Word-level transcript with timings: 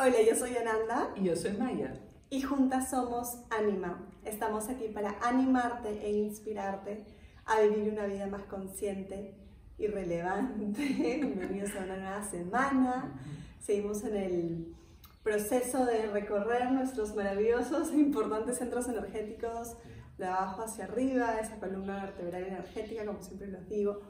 Hola, 0.00 0.22
yo 0.22 0.36
soy 0.36 0.56
Ananda. 0.56 1.12
Y 1.16 1.24
yo 1.24 1.34
soy 1.34 1.54
Maya. 1.54 1.92
Y 2.30 2.40
juntas 2.40 2.88
somos 2.88 3.38
Anima. 3.50 4.08
Estamos 4.24 4.68
aquí 4.68 4.86
para 4.86 5.16
animarte 5.20 5.88
e 6.06 6.12
inspirarte 6.12 7.04
a 7.44 7.62
vivir 7.62 7.94
una 7.94 8.06
vida 8.06 8.28
más 8.28 8.44
consciente 8.44 9.34
y 9.76 9.88
relevante. 9.88 10.66
Bienvenidos 10.76 11.74
a 11.74 11.82
una 11.82 11.96
nueva 11.96 12.22
semana. 12.22 13.20
Seguimos 13.60 14.04
en 14.04 14.16
el 14.16 14.76
proceso 15.24 15.84
de 15.84 16.06
recorrer 16.06 16.70
nuestros 16.70 17.16
maravillosos 17.16 17.90
e 17.90 17.96
importantes 17.96 18.58
centros 18.58 18.86
energéticos 18.88 19.76
de 20.16 20.26
abajo 20.26 20.62
hacia 20.62 20.84
arriba, 20.84 21.40
esa 21.40 21.58
columna 21.58 22.04
vertebral 22.04 22.44
energética, 22.44 23.04
como 23.04 23.20
siempre 23.20 23.48
los 23.48 23.68
digo 23.68 24.02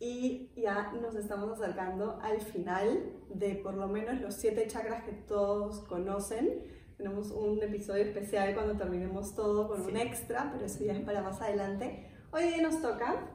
y 0.00 0.50
ya 0.56 0.92
nos 1.00 1.14
estamos 1.14 1.50
acercando 1.60 2.18
al 2.22 2.40
final 2.40 3.12
de 3.34 3.54
por 3.56 3.74
lo 3.74 3.86
menos 3.86 4.18
los 4.20 4.34
siete 4.34 4.66
chakras 4.66 5.04
que 5.04 5.12
todos 5.12 5.80
conocen. 5.80 6.62
Tenemos 6.96 7.30
un 7.30 7.62
episodio 7.62 8.04
especial 8.04 8.54
cuando 8.54 8.76
terminemos 8.76 9.34
todo 9.34 9.68
con 9.68 9.82
un 9.82 9.96
extra, 9.96 10.50
pero 10.52 10.64
eso 10.64 10.82
ya 10.82 10.94
es 10.94 11.04
para 11.04 11.22
más 11.22 11.40
adelante. 11.42 12.08
Hoy 12.32 12.44
día 12.44 12.62
nos 12.62 12.80
toca 12.80 13.26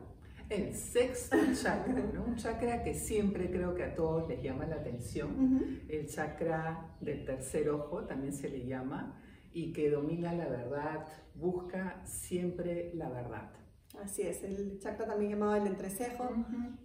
el 0.50 0.74
sexto 0.74 1.38
chakra, 1.62 2.04
un 2.26 2.36
chakra 2.36 2.84
que 2.84 2.96
siempre 2.96 3.50
creo 3.50 3.76
que 3.76 3.84
a 3.84 3.96
todos 3.96 4.27
les 4.27 4.41
llama 4.41 4.66
la 4.66 4.76
atención, 4.76 5.82
el 5.88 6.08
chakra 6.08 6.96
del 7.00 7.26
tercer 7.26 7.70
ojo 7.70 8.05
también 8.05 8.34
se 8.34 8.50
le 8.50 8.66
llama, 8.66 9.22
y 9.54 9.72
que 9.72 9.90
domina 9.90 10.34
la 10.34 10.48
verdad, 10.48 11.07
busca 11.35 12.02
siempre 12.05 12.91
la 12.94 13.10
verdad. 13.10 13.52
Así 14.04 14.21
es, 14.21 14.43
el 14.43 14.79
chakra 14.79 15.07
también 15.07 15.32
llamado 15.32 15.55
el 15.55 15.68
entrecejo, 15.68 16.29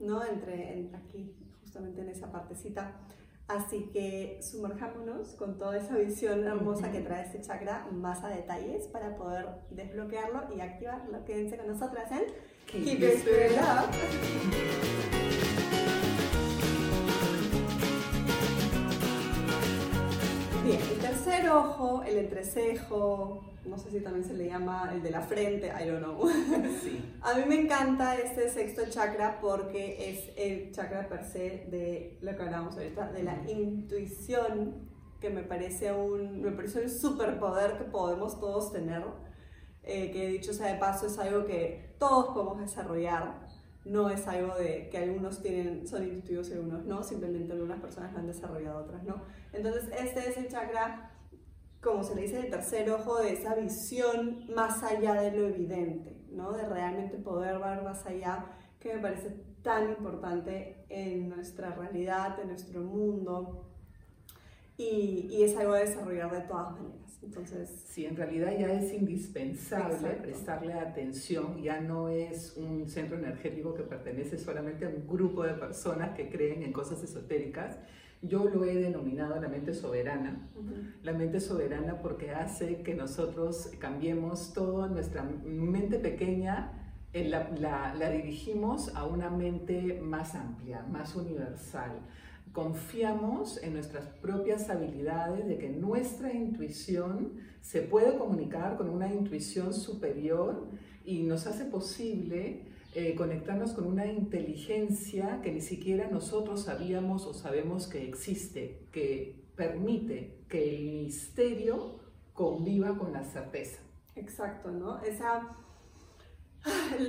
¿no? 0.00 0.24
Entre, 0.24 0.90
aquí, 0.94 1.36
justamente 1.60 2.00
en 2.00 2.08
esa 2.08 2.30
partecita. 2.32 2.96
Así 3.46 3.90
que 3.92 4.38
sumerjámonos 4.42 5.34
con 5.34 5.58
toda 5.58 5.76
esa 5.76 5.96
visión 5.96 6.44
hermosa 6.44 6.92
que 6.92 7.00
trae 7.00 7.24
este 7.24 7.40
chakra 7.40 7.88
más 7.90 8.22
a 8.22 8.28
detalles 8.28 8.86
para 8.86 9.16
poder 9.16 9.46
desbloquearlo 9.70 10.54
y 10.56 10.60
activarlo. 10.60 11.24
Quédense 11.24 11.56
con 11.56 11.66
nosotras 11.66 12.12
en 12.12 12.22
Keep, 12.66 12.84
Keep 12.84 13.02
Spirit 13.02 13.58
Up. 13.58 13.90
Bien, 20.64 20.80
el 20.80 20.98
tercer 20.98 21.48
ojo, 21.48 22.04
el 22.04 22.18
entrecejo, 22.18 23.49
no 23.64 23.76
sé 23.76 23.90
si 23.90 24.00
también 24.00 24.24
se 24.24 24.34
le 24.34 24.46
llama 24.46 24.90
el 24.92 25.02
de 25.02 25.10
la 25.10 25.20
frente, 25.20 25.68
I 25.68 25.88
don't 25.88 26.02
know. 26.02 26.20
A 27.22 27.34
mí 27.34 27.44
me 27.46 27.60
encanta 27.60 28.16
este 28.16 28.48
sexto 28.48 28.82
chakra 28.88 29.38
porque 29.40 30.10
es 30.10 30.30
el 30.36 30.72
chakra 30.72 31.08
per 31.08 31.24
se 31.24 31.66
de 31.70 32.18
lo 32.22 32.36
que 32.36 32.42
hablamos 32.42 32.74
ahorita, 32.76 33.12
de 33.12 33.22
la 33.22 33.38
intuición, 33.48 34.88
que 35.20 35.30
me 35.30 35.42
parece 35.42 35.92
un, 35.92 36.40
me 36.40 36.52
parece 36.52 36.82
un 36.82 36.90
superpoder 36.90 37.76
que 37.76 37.84
podemos 37.84 38.40
todos 38.40 38.72
tener, 38.72 39.04
eh, 39.82 40.10
que 40.10 40.28
dicho 40.28 40.54
sea 40.54 40.72
de 40.72 40.78
paso 40.78 41.06
es 41.06 41.18
algo 41.18 41.44
que 41.44 41.94
todos 41.98 42.32
podemos 42.34 42.60
desarrollar, 42.60 43.46
no 43.84 44.08
es 44.10 44.26
algo 44.26 44.54
de 44.54 44.88
que 44.90 44.98
algunos 44.98 45.42
tienen, 45.42 45.86
son 45.86 46.04
intuitivos 46.04 46.48
y 46.48 46.52
algunos 46.54 46.84
no, 46.84 47.02
simplemente 47.02 47.52
algunas 47.52 47.80
personas 47.80 48.12
lo 48.12 48.20
han 48.20 48.26
desarrollado, 48.26 48.84
otras 48.84 49.02
no. 49.04 49.22
Entonces 49.52 49.90
este 49.98 50.28
es 50.28 50.36
el 50.38 50.48
chakra 50.48 51.09
como 51.80 52.04
se 52.04 52.14
le 52.14 52.22
dice, 52.22 52.40
el 52.40 52.50
tercer 52.50 52.90
ojo, 52.90 53.20
de 53.20 53.32
esa 53.32 53.54
visión 53.54 54.44
más 54.54 54.82
allá 54.82 55.14
de 55.14 55.32
lo 55.32 55.48
evidente, 55.48 56.16
¿no? 56.30 56.52
De 56.52 56.68
realmente 56.68 57.16
poder 57.16 57.58
ver 57.58 57.82
más 57.82 58.04
allá, 58.06 58.46
que 58.78 58.94
me 58.94 59.00
parece 59.00 59.30
tan 59.62 59.90
importante 59.90 60.84
en 60.88 61.28
nuestra 61.28 61.74
realidad, 61.74 62.38
en 62.40 62.48
nuestro 62.48 62.82
mundo, 62.82 63.66
y, 64.76 65.28
y 65.30 65.42
es 65.42 65.56
algo 65.56 65.74
a 65.74 65.80
desarrollar 65.80 66.30
de 66.30 66.40
todas 66.42 66.72
maneras. 66.72 67.18
Entonces, 67.22 67.84
sí, 67.86 68.06
en 68.06 68.16
realidad 68.16 68.50
ya 68.58 68.72
es 68.72 68.94
indispensable 68.94 70.08
prestarle 70.22 70.72
atención, 70.72 71.62
ya 71.62 71.78
no 71.80 72.08
es 72.08 72.56
un 72.56 72.88
centro 72.88 73.18
energético 73.18 73.74
que 73.74 73.82
pertenece 73.82 74.38
solamente 74.38 74.86
a 74.86 74.88
un 74.88 75.06
grupo 75.06 75.42
de 75.42 75.52
personas 75.52 76.16
que 76.16 76.30
creen 76.30 76.62
en 76.62 76.72
cosas 76.72 77.02
esotéricas, 77.02 77.76
yo 78.22 78.44
lo 78.44 78.64
he 78.64 78.74
denominado 78.74 79.40
la 79.40 79.48
mente 79.48 79.72
soberana. 79.72 80.48
La 81.02 81.12
mente 81.12 81.40
soberana 81.40 82.00
porque 82.00 82.30
hace 82.30 82.82
que 82.82 82.94
nosotros 82.94 83.70
cambiemos 83.78 84.52
toda 84.52 84.88
nuestra 84.88 85.22
mente 85.22 85.98
pequeña, 85.98 86.72
la, 87.14 87.50
la, 87.58 87.94
la 87.94 88.10
dirigimos 88.10 88.94
a 88.94 89.06
una 89.06 89.30
mente 89.30 90.00
más 90.02 90.34
amplia, 90.34 90.82
más 90.82 91.16
universal. 91.16 92.00
Confiamos 92.52 93.62
en 93.62 93.74
nuestras 93.74 94.06
propias 94.06 94.68
habilidades, 94.70 95.46
de 95.46 95.56
que 95.56 95.70
nuestra 95.70 96.32
intuición 96.32 97.34
se 97.60 97.80
puede 97.82 98.18
comunicar 98.18 98.76
con 98.76 98.90
una 98.90 99.12
intuición 99.12 99.72
superior 99.72 100.68
y 101.04 101.22
nos 101.22 101.46
hace 101.46 101.64
posible 101.64 102.69
eh, 102.92 103.14
conectarnos 103.14 103.72
con 103.72 103.86
una 103.86 104.06
inteligencia 104.06 105.40
que 105.42 105.52
ni 105.52 105.60
siquiera 105.60 106.08
nosotros 106.10 106.64
sabíamos 106.64 107.24
o 107.24 107.34
sabemos 107.34 107.86
que 107.86 108.04
existe, 108.04 108.80
que 108.90 109.44
permite 109.54 110.40
que 110.48 110.74
el 110.74 111.04
misterio 111.04 112.00
conviva 112.32 112.98
con 112.98 113.12
la 113.12 113.22
certeza. 113.22 113.78
Exacto, 114.16 114.72
¿no? 114.72 115.00
Esa, 115.02 115.56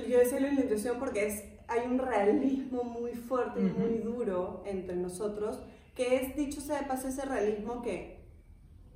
yo 0.08 0.18
decía 0.18 0.38
la 0.38 0.52
intuición 0.52 1.00
porque 1.00 1.26
es, 1.26 1.42
hay 1.66 1.86
un 1.90 1.98
realismo 1.98 2.84
muy 2.84 3.14
fuerte 3.14 3.60
y 3.60 3.64
muy 3.64 3.98
duro 3.98 4.62
entre 4.64 4.94
nosotros, 4.94 5.58
que 5.96 6.14
es, 6.14 6.36
dicho 6.36 6.60
sea 6.60 6.82
de 6.82 6.86
paso, 6.86 7.08
ese 7.08 7.24
realismo 7.24 7.82
que 7.82 8.20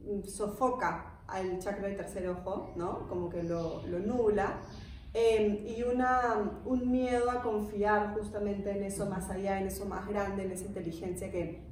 mm, 0.04 0.24
sofoca 0.28 1.20
al 1.26 1.58
chakra 1.58 1.88
del 1.88 1.96
tercer 1.96 2.28
ojo, 2.28 2.72
¿no? 2.76 3.08
Como 3.08 3.28
que 3.28 3.42
lo, 3.42 3.84
lo 3.88 3.98
nubla 3.98 4.60
Em, 5.18 5.66
y 5.66 5.82
una, 5.82 6.60
un 6.66 6.90
miedo 6.92 7.30
a 7.30 7.40
confiar 7.40 8.12
justamente 8.12 8.70
en 8.70 8.82
eso 8.82 9.06
más 9.06 9.30
allá, 9.30 9.58
en 9.58 9.66
eso 9.66 9.86
más 9.86 10.06
grande, 10.06 10.44
en 10.44 10.52
esa 10.52 10.66
inteligencia 10.66 11.30
que, 11.30 11.62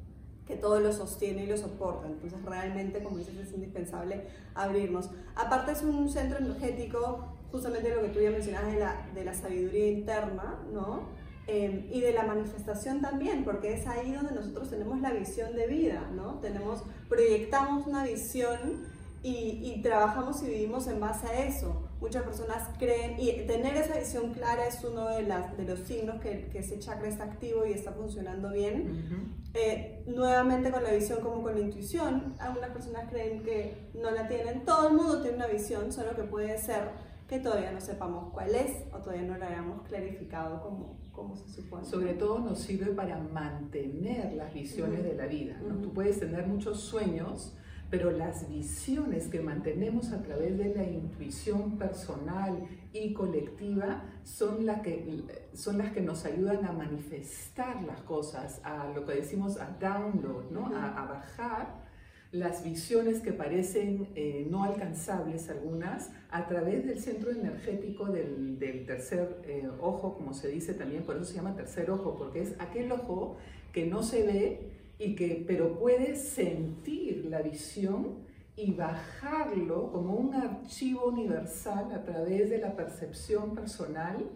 que 0.47 0.57
todo 0.57 0.81
lo 0.81 0.91
sostiene 0.95 1.45
y 1.45 1.47
lo 1.49 1.59
soporta. 1.59 2.07
Entonces 2.07 2.43
realmente, 2.43 3.03
como 3.03 3.19
dices, 3.19 3.37
es 3.37 3.53
indispensable 3.53 4.29
abrirnos. 4.55 5.11
Aparte 5.37 5.73
es 5.73 5.83
un 5.83 6.09
centro 6.09 6.39
energético, 6.39 7.35
justamente 7.53 7.95
lo 7.95 8.01
que 8.01 8.09
tú 8.09 8.21
ya 8.21 8.31
mencionabas 8.31 8.73
de 8.73 8.81
la, 8.81 9.11
de 9.15 9.25
la 9.27 9.35
sabiduría 9.35 9.89
interna, 9.89 10.59
¿no? 10.73 11.11
Em, 11.47 11.87
y 11.93 12.01
de 12.01 12.15
la 12.15 12.25
manifestación 12.25 13.03
también, 13.03 13.45
porque 13.45 13.75
es 13.75 13.87
ahí 13.87 14.11
donde 14.13 14.33
nosotros 14.33 14.71
tenemos 14.71 15.03
la 15.03 15.11
visión 15.11 15.55
de 15.55 15.67
vida, 15.67 16.11
¿no? 16.17 16.41
Tenemos, 16.41 16.83
proyectamos 17.11 17.87
una 17.87 18.05
visión 18.05 18.87
y, 19.23 19.61
y 19.63 19.83
trabajamos 19.83 20.43
y 20.45 20.47
vivimos 20.47 20.87
en 20.87 20.99
base 20.99 21.27
a 21.27 21.45
eso 21.45 21.84
muchas 22.05 22.23
personas 22.23 22.69
creen, 22.79 23.19
y 23.19 23.33
tener 23.47 23.75
esa 23.77 23.99
visión 23.99 24.35
clara 24.35 24.67
es 24.67 24.85
uno 24.85 25.09
de, 25.09 25.23
las, 25.23 25.57
de 25.57 25.65
los 25.65 25.81
signos 25.81 26.21
que, 26.21 26.49
que 26.53 26.59
ese 26.59 26.79
chakra 26.79 27.09
está 27.09 27.25
activo 27.25 27.65
y 27.65 27.73
está 27.73 27.93
funcionando 27.93 28.51
bien. 28.51 29.35
Eh, 29.55 30.03
nuevamente 30.07 30.71
con 30.71 30.83
la 30.83 30.93
visión 30.93 31.21
como 31.23 31.43
con 31.43 31.55
la 31.55 31.61
intuición, 31.61 32.35
algunas 32.39 32.71
personas 32.71 33.11
creen 33.11 33.43
que 33.43 33.89
no 33.95 34.11
la 34.11 34.29
tienen, 34.29 34.67
todo 34.67 34.89
el 34.89 34.95
mundo 34.95 35.23
tiene 35.23 35.39
una 35.39 35.47
visión, 35.47 35.93
solo 35.93 36.15
que 36.15 36.25
puede 36.25 36.59
ser 36.59 36.91
que 37.27 37.39
todavía 37.39 37.73
no 37.73 37.81
sepamos 37.81 38.33
cuál 38.35 38.55
es 38.55 38.85
o 38.93 38.99
todavía 38.99 39.23
no 39.23 39.39
la 39.39 39.47
hayamos 39.47 39.89
clarificado 39.89 40.61
como, 40.61 40.99
como 41.11 41.35
se 41.37 41.49
supone. 41.49 41.87
Sobre 41.87 42.13
todo 42.13 42.39
nos 42.39 42.59
sirve 42.59 42.93
para 42.93 43.17
mantener 43.19 44.35
las 44.35 44.53
visiones 44.53 45.03
de 45.03 45.15
la 45.15 45.27
vida. 45.27 45.57
¿no? 45.67 45.77
Tú 45.77 45.91
puedes 45.91 46.21
tener 46.21 46.47
muchos 46.47 46.81
sueños, 46.81 47.57
pero 47.97 48.11
las 48.11 48.49
visiones 48.49 49.29
que 49.29 49.39
mantenemos 49.39 50.11
a 50.11 50.21
través 50.21 50.59
de 50.59 50.75
la 50.75 50.83
intuición 50.83 51.79
personal 51.79 52.67
y 52.93 53.13
colectiva 53.13 54.03
son, 54.25 54.67
las 54.67 54.81
que, 54.81 55.23
son 55.53 55.79
las 55.79 55.93
que 55.93 56.01
nos 56.01 56.25
ayudan 56.25 56.65
a 56.65 56.73
manifestar 56.73 57.85
las 57.85 58.01
cosas, 58.01 58.61
a 58.65 58.89
lo 58.93 59.07
que 59.07 59.13
decimos 59.13 59.61
a 59.61 59.77
download, 59.79 60.51
¿no? 60.51 60.77
a, 60.77 61.07
bajar 61.07 61.85
las 62.33 62.65
visiones 62.65 63.21
que 63.21 63.33
parecen 63.33 64.09
eh, 64.17 64.45
no 64.51 64.65
alcanzables 64.65 65.49
algunas 65.49 66.11
a 66.31 66.49
través 66.49 66.85
del 66.85 66.99
centro 66.99 67.31
energético 67.31 68.07
del, 68.07 68.59
del 68.59 68.87
tercer 68.87 69.41
eh, 69.45 69.71
ojo, 69.79 70.15
como 70.17 70.35
se 70.35 70.49
dice 70.49 70.75
también, 70.75 71.05
por 71.05 71.15
eso 71.15 71.27
se 71.27 71.35
llama 71.35 71.55
tercer 71.55 71.89
ojo, 71.93 72.17
porque 72.17 72.43
es 72.43 72.57
aquel 72.59 72.91
ojo 72.91 73.37
que 73.71 73.87
no 73.87 74.03
se 74.03 74.27
ve, 74.27 74.84
y 74.99 75.15
que, 75.15 75.45
pero 75.47 75.79
puede 75.79 76.17
sentir 76.17 77.27
la 77.27 77.43
visión 77.43 78.25
y 78.57 78.73
bajarlo 78.73 79.91
como 79.91 80.15
un 80.15 80.35
archivo 80.35 81.07
universal 81.07 81.93
a 81.93 82.05
través 82.05 82.51
de 82.51 82.59
la 82.59 82.77
percepción 82.77 83.55
personal 83.55 84.31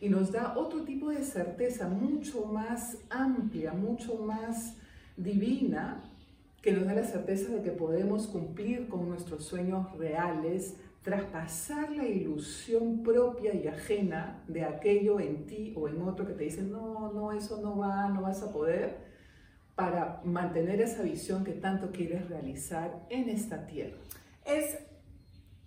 y 0.00 0.08
nos 0.08 0.30
da 0.30 0.56
otro 0.56 0.82
tipo 0.84 1.10
de 1.10 1.24
certeza 1.24 1.88
mucho 1.88 2.44
más 2.46 2.98
amplia, 3.08 3.72
mucho 3.72 4.16
más 4.16 4.76
divina, 5.16 6.02
que 6.62 6.72
nos 6.72 6.84
da 6.84 6.94
la 6.94 7.04
certeza 7.04 7.52
de 7.52 7.62
que 7.62 7.70
podemos 7.70 8.26
cumplir 8.26 8.88
con 8.88 9.08
nuestros 9.08 9.44
sueños 9.44 9.96
reales, 9.96 10.76
traspasar 11.02 11.92
la 11.92 12.04
ilusión 12.04 13.02
propia 13.02 13.54
y 13.54 13.68
ajena 13.68 14.42
de 14.48 14.64
aquello 14.64 15.20
en 15.20 15.46
ti 15.46 15.72
o 15.76 15.88
en 15.88 16.02
otro 16.02 16.26
que 16.26 16.32
te 16.32 16.44
dicen, 16.44 16.72
no, 16.72 17.12
no, 17.12 17.32
eso 17.32 17.60
no 17.62 17.78
va, 17.78 18.08
no 18.08 18.22
vas 18.22 18.42
a 18.42 18.52
poder, 18.52 19.05
para 19.76 20.20
mantener 20.24 20.80
esa 20.80 21.02
visión 21.02 21.44
que 21.44 21.52
tanto 21.52 21.92
quieres 21.92 22.28
realizar 22.28 23.06
en 23.08 23.28
esta 23.28 23.66
tierra? 23.66 23.96
Es 24.44 24.78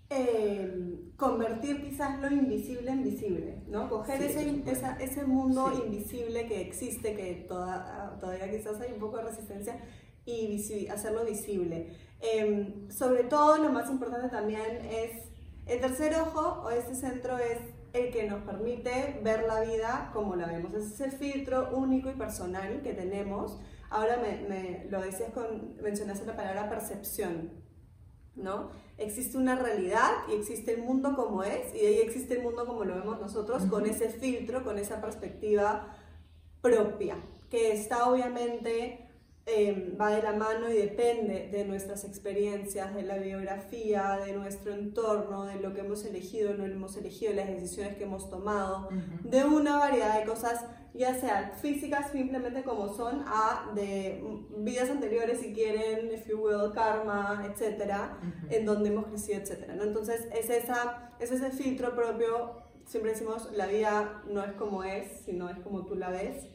eh, 0.10 1.12
convertir 1.16 1.82
quizás 1.82 2.20
lo 2.20 2.30
invisible 2.30 2.92
en 2.92 3.04
visible, 3.04 3.64
¿no? 3.68 3.88
Coger 3.88 4.22
ese, 4.22 4.64
ese 5.00 5.24
mundo 5.24 5.72
invisible 5.86 6.48
que 6.48 6.60
existe, 6.62 7.16
que 7.16 7.46
toda, 7.48 8.18
todavía 8.20 8.52
quizás 8.52 8.82
hay 8.82 8.92
un 8.92 9.00
poco 9.00 9.18
de 9.18 9.24
resistencia, 9.24 9.80
y 10.26 10.88
hacerlo 10.88 11.26
visible. 11.26 11.88
Em, 12.22 12.90
sobre 12.90 13.24
todo, 13.24 13.58
lo 13.58 13.70
más 13.70 13.90
importante 13.90 14.30
también 14.30 14.86
es 14.86 15.12
el 15.66 15.80
tercer 15.80 16.16
ojo 16.16 16.64
o 16.64 16.70
este 16.70 16.96
centro 16.96 17.38
es 17.38 17.60
el 17.94 18.12
que 18.12 18.28
nos 18.28 18.44
permite 18.44 19.20
ver 19.24 19.46
la 19.48 19.62
vida 19.62 20.12
como 20.14 20.36
la 20.36 20.48
vemos. 20.48 20.74
Es 20.74 21.00
ese 21.00 21.12
filtro 21.12 21.70
único 21.76 22.10
y 22.10 22.14
personal 22.14 22.82
que 22.82 22.94
tenemos. 22.94 23.60
Ahora 23.90 24.18
me, 24.18 24.48
me 24.48 24.86
lo 24.90 25.02
decías 25.02 25.32
con, 25.32 25.76
mencionaste 25.82 26.26
la 26.26 26.36
palabra 26.36 26.70
percepción, 26.70 27.52
¿no? 28.36 28.70
Existe 28.98 29.38
una 29.38 29.56
realidad 29.56 30.12
y 30.30 30.36
existe 30.36 30.74
el 30.74 30.82
mundo 30.84 31.16
como 31.16 31.44
es 31.44 31.74
y 31.74 31.80
de 31.80 31.88
ahí 31.88 32.00
existe 32.00 32.36
el 32.36 32.44
mundo 32.44 32.66
como 32.66 32.84
lo 32.84 32.96
vemos 32.96 33.20
nosotros 33.20 33.64
con 33.66 33.86
ese 33.86 34.10
filtro, 34.10 34.64
con 34.64 34.78
esa 34.78 35.02
perspectiva 35.02 35.96
propia, 36.62 37.16
que 37.50 37.72
está 37.72 38.10
obviamente 38.10 39.10
Em, 39.52 39.98
va 40.00 40.12
de 40.12 40.22
la 40.22 40.34
mano 40.34 40.70
y 40.70 40.78
depende 40.78 41.50
de 41.52 41.66
nuestras 41.66 42.04
experiencias, 42.04 42.94
de 42.94 43.02
la 43.02 43.18
biografía, 43.18 44.20
de 44.24 44.34
nuestro 44.34 44.74
entorno, 44.74 45.46
de 45.46 45.56
lo 45.56 45.74
que 45.74 45.80
hemos 45.80 46.06
elegido 46.06 46.54
no 46.54 46.66
hemos 46.66 46.96
elegido, 46.98 47.34
las 47.34 47.48
decisiones 47.48 47.98
que 47.98 48.04
hemos 48.04 48.30
tomado, 48.30 48.90
de 49.24 49.44
una 49.46 49.80
variedad 49.80 50.20
de 50.20 50.26
cosas, 50.26 50.66
ya 50.94 51.14
sea 51.14 51.52
físicas 51.62 52.12
simplemente 52.12 52.64
como 52.64 52.94
son, 52.94 53.24
a 53.28 53.72
de 53.76 54.24
vidas 54.58 54.90
anteriores, 54.90 55.40
si 55.40 55.54
quieren, 55.54 56.12
if 56.12 56.28
you 56.28 56.40
will, 56.40 56.72
karma, 56.74 57.46
etcétera, 57.48 58.18
en 58.50 58.66
donde 58.66 58.90
hemos 58.90 59.08
crecido, 59.08 59.40
etcétera. 59.40 59.76
¿no? 59.76 59.84
Entonces, 59.84 60.28
es, 60.34 60.50
esa, 60.50 61.12
es 61.20 61.32
ese 61.32 61.52
filtro 61.52 61.96
propio, 61.96 62.64
siempre 62.86 63.12
decimos, 63.12 63.50
la 63.54 63.68
vida 63.68 64.24
no 64.28 64.44
es 64.44 64.54
como 64.54 64.84
es, 64.84 65.22
sino 65.26 65.50
es 65.50 65.60
como 65.60 65.86
tú 65.86 65.96
la 65.96 66.10
ves. 66.10 66.48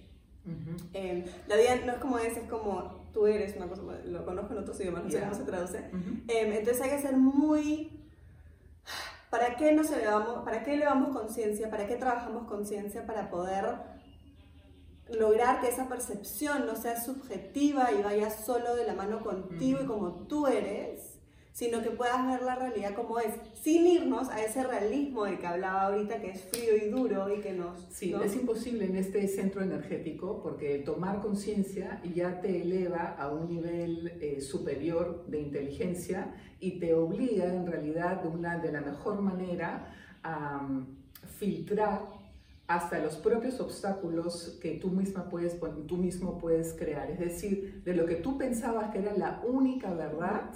Em, 0.93 1.25
la 1.47 1.57
vida 1.57 1.77
no 1.87 1.93
es 1.93 1.99
como 1.99 2.19
es, 2.19 2.37
es 2.37 2.49
como 2.51 3.09
tú 3.15 3.27
eres, 3.27 3.57
una 3.57 3.67
cosa, 3.67 3.83
lo 4.05 4.27
conozco 4.27 4.53
en 4.53 4.59
otros 4.59 4.79
idiomas, 4.81 5.05
no 5.05 5.11
sé 5.11 5.21
cómo 5.21 5.35
se 5.35 5.45
traduce. 5.45 5.79
Em, 6.29 6.53
entonces 6.53 6.83
hay 6.83 6.91
que 6.91 7.01
ser 7.01 7.17
muy... 7.17 8.01
¿Para 9.31 9.57
qué, 9.57 9.73
nos 9.73 9.91
elevamos, 9.91 10.45
¿Para 10.45 10.63
qué 10.63 10.75
elevamos 10.75 11.17
conciencia? 11.17 11.69
¿Para 11.69 11.89
qué 11.89 11.97
trabajamos 11.97 12.47
conciencia? 12.47 13.05
Para 13.05 13.31
poder 13.31 13.94
lograr 15.09 15.61
que 15.61 15.69
esa 15.69 15.89
percepción 15.89 16.67
no 16.67 16.77
sea 16.77 17.01
subjetiva 17.01 17.93
y 17.93 18.03
vaya 18.03 18.31
solo 18.31 18.75
de 18.75 18.87
la 18.87 18.95
mano 18.95 19.23
contigo 19.23 19.81
y 19.83 19.87
como 19.87 20.27
tú 20.27 20.47
eres, 20.47 21.15
sino 21.53 21.83
que 21.83 21.91
puedas 21.91 22.27
ver 22.27 22.43
la 22.43 22.57
realidad 22.57 22.95
como 22.95 23.21
es, 23.21 23.33
sin 23.55 23.87
irnos 23.87 24.29
a 24.29 24.43
ese 24.43 24.65
realismo 24.65 25.25
del 25.25 25.39
que 25.39 25.47
hablaba 25.47 25.83
ahorita, 25.83 26.21
que 26.21 26.31
es 26.31 26.43
frío 26.47 26.77
y 26.77 26.89
duro 26.91 27.33
y 27.33 27.41
que 27.41 27.53
nos... 27.53 27.81
Sí, 27.91 28.13
es 28.13 28.35
imposible 28.35 28.87
en 28.87 28.97
este 28.97 29.29
centro 29.29 29.63
energético 29.63 30.43
porque 30.43 30.79
tomar 30.79 31.21
conciencia 31.21 32.01
ya 32.13 32.41
te 32.41 32.63
eleva 32.63 33.15
a 33.17 33.29
un 33.29 33.49
nivel 33.49 34.19
eh, 34.21 34.41
superior 34.41 35.27
de 35.29 35.43
inteligencia 35.43 36.35
y 36.59 36.81
te 36.81 36.93
obliga 36.93 37.45
en 37.45 37.67
realidad 37.67 38.23
de, 38.23 38.29
una, 38.29 38.59
de 38.59 38.73
la 38.73 38.81
mejor 38.81 39.21
manera 39.21 39.95
a 40.25 40.59
mm, 40.59 40.87
filtrar 41.39 42.24
hasta 42.67 42.99
los 42.99 43.17
propios 43.17 43.61
obstáculos 43.61 44.59
que 44.61 44.73
tú, 44.73 44.91
misma 44.91 45.29
puedes, 45.29 45.59
tú 45.87 45.97
mismo 45.97 46.39
puedes 46.39 46.73
crear. 46.73 47.11
Es 47.11 47.19
decir, 47.19 47.83
de 47.85 47.95
lo 47.95 48.07
que 48.07 48.17
tú 48.17 48.39
pensabas 48.39 48.91
que 48.91 49.01
era 49.01 49.13
la 49.17 49.43
única 49.47 49.93
verdad, 49.93 50.51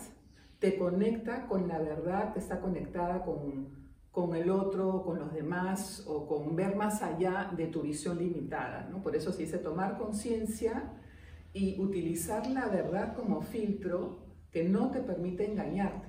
te 0.58 0.78
conecta 0.78 1.46
con 1.46 1.68
la 1.68 1.78
verdad, 1.78 2.32
te 2.32 2.40
está 2.40 2.60
conectada 2.60 3.22
con, 3.24 3.68
con 4.10 4.34
el 4.34 4.50
otro, 4.50 5.02
con 5.04 5.18
los 5.18 5.32
demás 5.34 6.04
o 6.08 6.26
con 6.26 6.56
ver 6.56 6.76
más 6.76 7.02
allá 7.02 7.52
de 7.56 7.66
tu 7.66 7.82
visión 7.82 8.18
limitada. 8.18 8.88
¿no? 8.90 9.02
Por 9.02 9.14
eso 9.14 9.30
se 9.30 9.42
dice 9.42 9.58
tomar 9.58 9.98
conciencia 9.98 10.94
y 11.52 11.78
utilizar 11.80 12.46
la 12.46 12.68
verdad 12.68 13.14
como 13.14 13.42
filtro 13.42 14.20
que 14.50 14.64
no 14.64 14.90
te 14.90 15.00
permite 15.00 15.44
engañarte. 15.44 16.08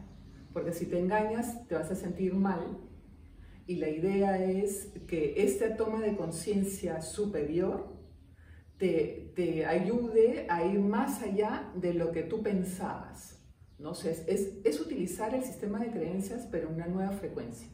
Porque 0.53 0.71
si 0.71 0.85
te 0.85 0.97
engañas 0.97 1.67
te 1.67 1.75
vas 1.75 1.91
a 1.91 1.95
sentir 1.95 2.33
mal 2.33 2.88
y 3.69 3.75
la 3.75 3.87
idea 3.87 4.43
es 4.43 4.87
que 5.07 5.43
esta 5.43 5.75
toma 5.75 6.01
de 6.01 6.17
conciencia 6.17 7.03
superior 7.03 7.85
te, 8.79 9.31
te 9.35 9.63
ayude 9.63 10.47
a 10.49 10.65
ir 10.65 10.79
más 10.79 11.21
allá 11.21 11.71
de 11.75 11.93
lo 11.93 12.11
que 12.11 12.23
tú 12.23 12.41
pensabas. 12.41 13.39
¿no? 13.77 13.91
es, 13.91 14.25
es, 14.27 14.81
utilizar 14.81 15.35
el 15.35 15.43
sistema 15.43 15.77
de 15.77 15.91
creencias, 15.91 16.47
pero 16.49 16.67
en 16.67 16.77
una 16.77 16.87
nueva 16.87 17.11
frecuencia. 17.11 17.67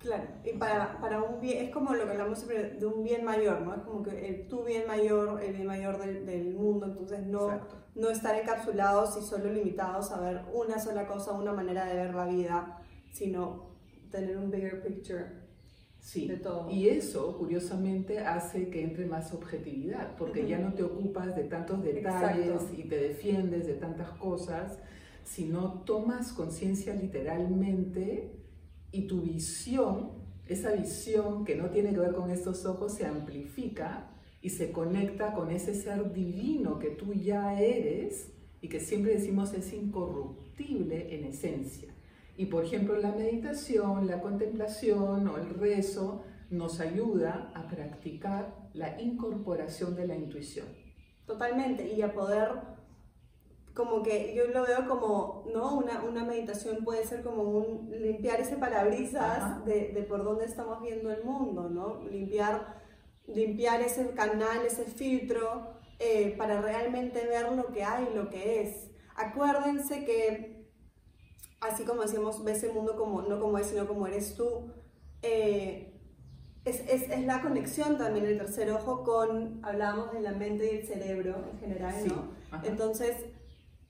Claro, 0.00 0.24
y 0.44 0.52
para, 0.58 1.00
para, 1.00 1.22
un 1.22 1.40
bien, 1.40 1.64
es 1.64 1.70
como 1.70 1.94
lo 1.94 2.04
que 2.04 2.10
hablamos 2.10 2.38
siempre 2.38 2.72
de 2.78 2.84
un 2.84 3.02
bien 3.02 3.24
mayor, 3.24 3.62
¿no? 3.62 3.74
Es 3.74 3.80
como 3.80 4.02
que 4.02 4.28
el, 4.28 4.48
tu 4.48 4.64
bien 4.64 4.86
mayor, 4.86 5.42
el 5.42 5.54
bien 5.54 5.66
mayor 5.66 5.98
del, 5.98 6.26
del 6.26 6.52
mundo, 6.52 6.84
entonces 6.84 7.26
no, 7.26 7.58
no 7.94 8.10
estar 8.10 8.38
encapsulados 8.38 9.16
y 9.16 9.22
solo 9.22 9.50
limitados 9.50 10.10
a 10.10 10.20
ver 10.20 10.44
una 10.52 10.78
sola 10.78 11.06
cosa, 11.06 11.32
una 11.32 11.54
manera 11.54 11.86
de 11.86 11.94
ver 11.94 12.14
la 12.14 12.26
vida, 12.26 12.82
sino 13.10 13.75
tener 14.10 14.36
un 14.36 14.50
bigger 14.50 14.82
picture 14.82 15.46
Sí, 16.06 16.30
y 16.70 16.88
eso 16.88 17.36
curiosamente 17.36 18.20
hace 18.20 18.68
que 18.68 18.84
entre 18.84 19.06
más 19.06 19.34
objetividad, 19.34 20.14
porque 20.16 20.46
ya 20.46 20.56
no 20.56 20.72
te 20.72 20.84
ocupas 20.84 21.34
de 21.34 21.42
tantos 21.42 21.82
detalles 21.82 22.62
y 22.78 22.84
te 22.84 22.96
defiendes 22.96 23.66
de 23.66 23.74
tantas 23.74 24.10
cosas, 24.10 24.78
sino 25.24 25.82
tomas 25.82 26.32
conciencia 26.32 26.94
literalmente 26.94 28.30
y 28.92 29.08
tu 29.08 29.22
visión, 29.22 30.12
esa 30.46 30.70
visión 30.70 31.44
que 31.44 31.56
no 31.56 31.70
tiene 31.70 31.92
que 31.92 31.98
ver 31.98 32.12
con 32.12 32.30
estos 32.30 32.64
ojos, 32.66 32.94
se 32.94 33.04
amplifica 33.04 34.08
y 34.40 34.50
se 34.50 34.70
conecta 34.70 35.32
con 35.32 35.50
ese 35.50 35.74
ser 35.74 36.12
divino 36.12 36.78
que 36.78 36.90
tú 36.90 37.14
ya 37.14 37.60
eres 37.60 38.30
y 38.60 38.68
que 38.68 38.78
siempre 38.78 39.14
decimos 39.14 39.52
es 39.54 39.72
incorruptible 39.72 41.16
en 41.16 41.24
esencia. 41.24 41.95
Y 42.36 42.46
por 42.46 42.64
ejemplo, 42.64 42.96
la 42.96 43.12
meditación, 43.12 44.06
la 44.06 44.20
contemplación 44.20 45.26
o 45.26 45.36
el 45.38 45.50
rezo 45.50 46.22
nos 46.50 46.80
ayuda 46.80 47.50
a 47.54 47.66
practicar 47.66 48.68
la 48.72 49.00
incorporación 49.00 49.96
de 49.96 50.06
la 50.06 50.14
intuición. 50.14 50.66
Totalmente, 51.26 51.88
y 51.92 52.02
a 52.02 52.12
poder, 52.12 52.50
como 53.74 54.02
que 54.02 54.34
yo 54.34 54.46
lo 54.48 54.64
veo 54.64 54.86
como, 54.86 55.44
¿no? 55.52 55.76
Una, 55.76 56.04
una 56.04 56.24
meditación 56.24 56.84
puede 56.84 57.04
ser 57.04 57.22
como 57.22 57.42
un 57.42 57.90
limpiar 57.90 58.40
ese 58.40 58.56
parabrisas 58.56 59.64
de, 59.64 59.92
de, 59.92 60.02
por 60.02 60.22
dónde 60.22 60.44
estamos 60.44 60.82
viendo 60.82 61.10
el 61.10 61.24
mundo, 61.24 61.68
¿no? 61.68 62.04
Limpiar, 62.08 62.82
limpiar 63.26 63.80
ese 63.80 64.10
canal, 64.10 64.64
ese 64.64 64.84
filtro, 64.84 65.76
eh, 65.98 66.34
para 66.36 66.60
realmente 66.60 67.26
ver 67.26 67.50
lo 67.52 67.72
que 67.72 67.82
hay, 67.82 68.08
lo 68.14 68.28
que 68.28 68.60
es. 68.60 68.90
Acuérdense 69.16 70.04
que 70.04 70.55
así 71.60 71.84
como 71.84 72.02
decimos, 72.02 72.42
ves 72.44 72.62
el 72.64 72.72
mundo 72.72 72.96
como, 72.96 73.22
no 73.22 73.40
como 73.40 73.58
es, 73.58 73.68
sino 73.68 73.86
como 73.86 74.06
eres 74.06 74.34
tú, 74.34 74.72
eh, 75.22 75.92
es, 76.64 76.80
es, 76.80 77.10
es, 77.10 77.24
la 77.24 77.42
conexión 77.42 77.96
también 77.96 78.24
del 78.24 78.38
tercer 78.38 78.70
ojo 78.72 79.04
con, 79.04 79.64
hablábamos 79.64 80.12
de 80.12 80.20
la 80.20 80.32
mente 80.32 80.72
y 80.72 80.78
el 80.78 80.86
cerebro 80.86 81.36
en 81.52 81.58
general, 81.60 81.94
¿no? 82.08 82.60
Entonces, 82.64 83.16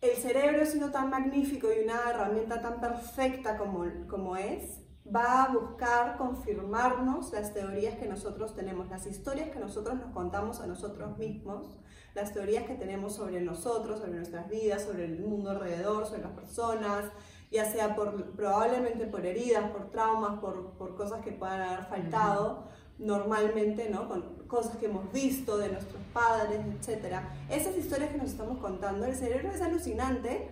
el 0.02 0.16
cerebro 0.16 0.64
siendo 0.66 0.90
tan 0.90 1.08
magnífico 1.08 1.68
y 1.72 1.82
una 1.84 2.10
herramienta 2.10 2.60
tan 2.60 2.80
perfecta 2.80 3.56
como, 3.56 3.86
como 4.08 4.36
es, 4.36 4.80
va 5.14 5.44
a 5.44 5.52
buscar 5.52 6.16
confirmarnos 6.16 7.32
las 7.32 7.54
teorías 7.54 7.96
que 7.96 8.06
nosotros 8.06 8.54
tenemos, 8.54 8.88
las 8.88 9.06
historias 9.06 9.50
que 9.50 9.58
nosotros 9.58 9.96
nos 9.96 10.12
contamos 10.12 10.60
a 10.60 10.66
nosotros 10.66 11.16
mismos, 11.16 11.78
las 12.14 12.32
teorías 12.32 12.64
que 12.64 12.74
tenemos 12.74 13.14
sobre 13.14 13.40
nosotros, 13.40 14.00
sobre 14.00 14.14
nuestras 14.14 14.48
vidas, 14.48 14.82
sobre 14.82 15.04
el 15.04 15.20
mundo 15.20 15.50
alrededor, 15.50 16.06
sobre 16.06 16.22
las 16.22 16.32
personas, 16.32 17.04
ya 17.50 17.64
sea 17.70 17.94
por, 17.94 18.32
probablemente 18.32 19.06
por 19.06 19.24
heridas, 19.24 19.70
por 19.70 19.90
traumas, 19.90 20.38
por, 20.40 20.72
por 20.72 20.96
cosas 20.96 21.22
que 21.22 21.32
puedan 21.32 21.62
haber 21.62 21.84
faltado, 21.84 22.64
normalmente, 22.98 23.88
¿no? 23.90 24.08
Con 24.08 24.22
cosas 24.46 24.76
que 24.76 24.86
hemos 24.86 25.12
visto 25.12 25.58
de 25.58 25.68
nuestros 25.68 26.02
padres, 26.12 26.60
etc. 26.60 27.20
Esas 27.50 27.76
historias 27.76 28.10
que 28.10 28.18
nos 28.18 28.30
estamos 28.30 28.58
contando, 28.58 29.06
el 29.06 29.14
cerebro 29.14 29.50
es 29.50 29.60
alucinante 29.60 30.48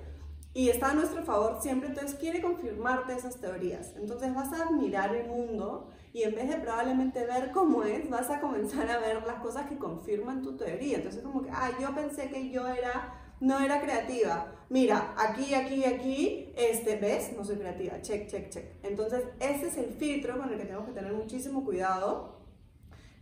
y 0.53 0.69
está 0.69 0.91
a 0.91 0.95
nuestro 0.95 1.25
favor 1.25 1.59
siempre, 1.61 1.89
entonces 1.89 2.15
quiere 2.15 2.41
confirmarte 2.41 3.13
esas 3.15 3.37
teorías. 3.37 3.95
Entonces 3.97 4.33
vas 4.35 4.53
a 4.53 4.69
admirar 4.69 5.15
el 5.15 5.27
mundo 5.27 5.89
y 6.13 6.23
en 6.23 6.35
vez 6.35 6.49
de 6.49 6.57
probablemente 6.59 7.27
ver 7.27 7.51
cómo 7.51 7.83
es, 7.83 8.09
vas 8.09 8.31
a 8.31 8.41
comenzar 8.41 8.89
a 8.89 8.99
ver 8.99 9.27
las 9.27 9.41
cosas 9.41 9.69
que 9.69 9.79
confirman 9.79 10.43
tu 10.43 10.57
teoría. 10.57 10.99
Entonces 10.99 11.23
como 11.23 11.43
que, 11.43 11.51
ah, 11.51 11.71
yo 11.81 11.93
pensé 11.95 12.29
que 12.29 12.51
yo 12.51 12.69
era 12.69 13.24
no 13.41 13.61
era 13.61 13.81
creativa. 13.81 14.50
Mira, 14.71 15.14
aquí, 15.17 15.55
aquí, 15.55 15.85
aquí, 15.85 16.53
este, 16.57 16.97
¿ves? 16.97 17.33
No 17.37 17.45
soy 17.45 17.57
creativa. 17.57 18.00
Check, 18.00 18.29
check, 18.29 18.49
check. 18.50 18.64
Entonces, 18.83 19.23
ese 19.38 19.69
es 19.69 19.76
el 19.76 19.93
filtro 19.93 20.38
con 20.38 20.50
el 20.53 20.59
que 20.59 20.64
tenemos 20.64 20.87
que 20.87 20.93
tener 20.95 21.12
muchísimo 21.12 21.64
cuidado. 21.64 22.41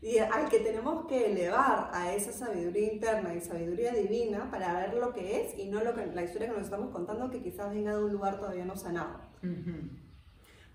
y 0.02 0.18
al 0.18 0.48
que 0.48 0.58
tenemos 0.58 1.06
que 1.06 1.26
elevar 1.30 1.90
a 1.92 2.12
esa 2.12 2.32
sabiduría 2.32 2.92
interna 2.92 3.34
y 3.34 3.40
sabiduría 3.40 3.92
divina 3.92 4.50
para 4.50 4.74
ver 4.80 4.94
lo 4.94 5.12
que 5.12 5.40
es 5.40 5.56
y 5.56 5.66
no 5.66 5.82
lo 5.84 5.94
que, 5.94 6.06
la 6.06 6.24
historia 6.24 6.48
que 6.48 6.54
nos 6.54 6.64
estamos 6.64 6.90
contando 6.90 7.30
que 7.30 7.40
quizás 7.40 7.70
venga 7.72 7.96
de 7.96 8.02
un 8.04 8.12
lugar 8.12 8.40
todavía 8.40 8.64
no 8.64 8.76
sanado. 8.76 9.20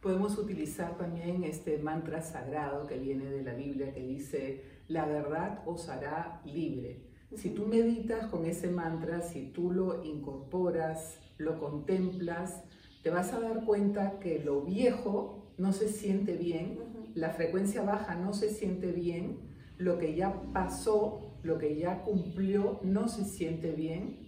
Podemos 0.01 0.37
utilizar 0.37 0.95
también 0.97 1.43
este 1.43 1.77
mantra 1.79 2.21
sagrado 2.21 2.87
que 2.87 2.97
viene 2.97 3.25
de 3.25 3.43
la 3.43 3.53
Biblia 3.53 3.93
que 3.93 3.99
dice, 4.01 4.63
la 4.87 5.05
verdad 5.05 5.61
os 5.65 5.89
hará 5.89 6.39
libre. 6.45 7.06
Si 7.35 7.49
tú 7.49 7.65
meditas 7.65 8.27
con 8.27 8.45
ese 8.45 8.69
mantra, 8.69 9.21
si 9.21 9.47
tú 9.47 9.71
lo 9.71 10.03
incorporas, 10.03 11.19
lo 11.37 11.59
contemplas, 11.59 12.63
te 13.03 13.09
vas 13.09 13.33
a 13.33 13.39
dar 13.39 13.65
cuenta 13.65 14.19
que 14.19 14.39
lo 14.39 14.61
viejo 14.61 15.53
no 15.57 15.73
se 15.73 15.89
siente 15.89 16.35
bien, 16.35 16.79
la 17.15 17.31
frecuencia 17.31 17.83
baja 17.83 18.15
no 18.15 18.33
se 18.33 18.49
siente 18.49 18.91
bien, 18.91 19.39
lo 19.77 19.97
que 19.97 20.15
ya 20.15 20.41
pasó, 20.53 21.37
lo 21.43 21.57
que 21.57 21.75
ya 21.75 22.03
cumplió 22.03 22.79
no 22.83 23.07
se 23.07 23.25
siente 23.25 23.71
bien 23.71 24.27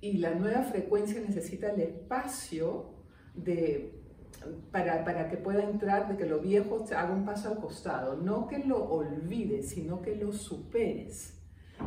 y 0.00 0.18
la 0.18 0.34
nueva 0.34 0.62
frecuencia 0.62 1.20
necesita 1.20 1.70
el 1.70 1.80
espacio 1.80 2.94
de, 3.34 4.02
para, 4.70 5.04
para, 5.04 5.28
que 5.28 5.36
pueda 5.36 5.68
entrar, 5.68 6.08
de 6.08 6.16
que 6.16 6.26
lo 6.26 6.40
viejo 6.40 6.84
haga 6.94 7.12
un 7.12 7.24
paso 7.24 7.50
al 7.50 7.58
costado, 7.58 8.16
no 8.16 8.46
que 8.46 8.58
lo 8.58 8.84
olvides, 8.84 9.70
sino 9.70 10.02
que 10.02 10.16
lo 10.16 10.32
superes. 10.32 11.36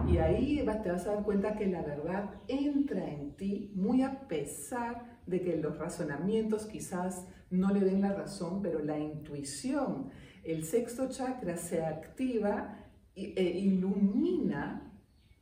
Y 0.08 0.17
ahí 0.17 0.63
te 0.84 0.91
vas 0.91 1.08
a 1.08 1.15
dar 1.15 1.24
cuenta 1.24 1.55
que 1.55 1.67
la 1.67 1.81
verdad 1.81 2.29
entra 2.48 3.10
en 3.10 3.36
ti 3.36 3.72
muy 3.75 4.01
a 4.01 4.27
pesar 4.27 5.19
de 5.25 5.41
que 5.41 5.58
los 5.58 5.77
razonamientos 5.77 6.65
quizás 6.65 7.27
no 7.50 7.74
le 7.74 7.81
den 7.81 8.01
la 8.01 8.13
razón, 8.13 8.62
pero 8.62 8.84
la 8.84 9.00
intuición, 9.00 10.10
el 10.43 10.63
sexto 10.63 11.10
chakra 11.10 11.58
se 11.58 11.84
activa 11.84 12.77
e 13.15 13.60
ilumina 13.60 14.89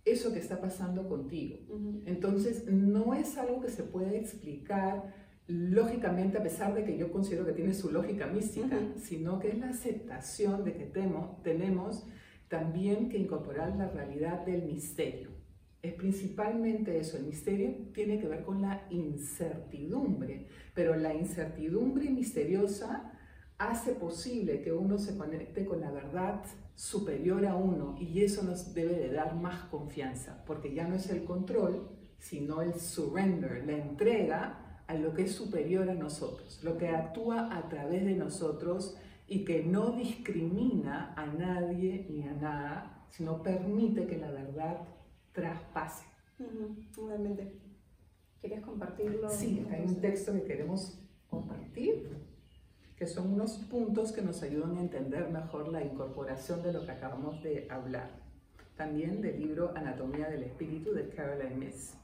eso 0.04 0.34
que 0.34 0.40
está 0.40 0.60
pasando 0.60 1.08
contigo. 1.08 1.58
Entonces, 2.06 2.66
no 2.66 3.14
es 3.14 3.38
algo 3.38 3.62
que 3.62 3.70
se 3.70 3.84
puede 3.84 4.18
explicar 4.18 5.14
lógicamente, 5.48 6.38
a 6.38 6.44
pesar 6.44 6.74
de 6.74 6.84
que 6.84 6.98
yo 6.98 7.12
considero 7.12 7.46
que 7.46 7.54
tiene 7.54 7.74
su 7.74 7.92
lógica 7.92 8.28
mística, 8.28 8.78
sino 8.98 9.40
que 9.40 9.50
es 9.50 9.60
la 9.60 9.70
aceptación 9.70 10.64
de 10.64 10.74
que 10.74 10.86
temo, 10.86 11.40
tenemos 11.44 12.06
también 12.48 13.10
que 13.10 13.18
incorporar 13.18 13.76
la 13.76 13.90
realidad 13.90 14.46
del 14.46 14.64
misterio. 14.64 15.30
Es 15.82 15.94
principalmente 15.94 16.98
eso, 17.00 17.18
el 17.18 17.26
misterio 17.26 17.74
tiene 17.94 18.20
que 18.20 18.28
ver 18.28 18.44
con 18.44 18.62
la 18.62 18.88
incertidumbre, 18.90 20.48
pero 20.74 20.96
la 20.96 21.14
incertidumbre 21.14 22.10
misteriosa 22.10 23.14
hace 23.58 23.94
posible 23.94 24.62
que 24.62 24.72
uno 24.72 24.98
se 24.98 25.18
conecte 25.18 25.66
con 25.66 25.82
la 25.82 25.92
verdad 25.92 26.44
superior 26.76 27.46
a 27.46 27.56
uno 27.56 27.96
y 28.00 28.24
eso 28.24 28.44
nos 28.44 28.74
debe 28.74 28.94
de 28.96 29.12
dar 29.12 29.36
más 29.36 29.66
confianza, 29.66 30.44
porque 30.46 30.74
ya 30.74 30.88
no 30.88 30.96
es 30.96 31.10
el 31.10 31.24
control, 31.24 31.90
sino 32.20 32.62
el 32.62 32.76
surrender, 32.76 33.64
la 33.66 33.78
entrega 33.78 34.82
a 34.88 34.94
lo 34.96 35.14
que 35.14 35.24
es 35.24 35.32
superior 35.32 35.90
a 35.90 35.96
nosotros, 35.96 36.60
lo 36.64 36.78
que 36.78 36.90
actúa 36.90 37.56
a 37.56 37.68
través 37.68 38.06
de 38.06 38.16
nosotros 38.16 38.96
y 39.28 39.44
que 39.44 39.64
no 39.64 39.92
discrimina 39.92 41.14
a 41.16 41.26
nadie 41.26 42.08
ni 42.10 42.24
a 42.24 42.34
nada, 42.34 43.06
sino 43.10 43.44
permite 43.44 44.08
que 44.08 44.18
la 44.18 44.32
verdad 44.32 44.88
traspase. 45.34 46.06
Realmente. 46.96 47.60
¿Quieres 48.40 48.62
compartirlo? 48.62 49.30
Sí, 49.30 49.66
hay 49.72 49.82
un 49.86 50.00
texto 50.00 50.32
que 50.32 50.44
queremos 50.44 51.00
compartir, 51.30 52.10
que 52.96 53.08
son 53.08 53.34
unos 53.34 53.58
puntos 53.58 54.12
que 54.12 54.22
nos 54.22 54.42
ayudan 54.44 54.78
a 54.78 54.82
entender 54.82 55.30
mejor 55.30 55.68
la 55.68 55.84
incorporación 55.84 56.64
de 56.64 56.72
lo 56.72 56.86
que 56.86 56.92
acabamos 56.92 57.44
de 57.44 57.68
hablar. 57.70 58.10
También 58.76 59.22
del 59.22 59.40
libro 59.40 59.74
Anatomía 59.76 60.30
del 60.30 60.44
Espíritu 60.44 60.94
de 60.94 61.10
Caroline 61.10 61.56
Miss. 61.56 61.98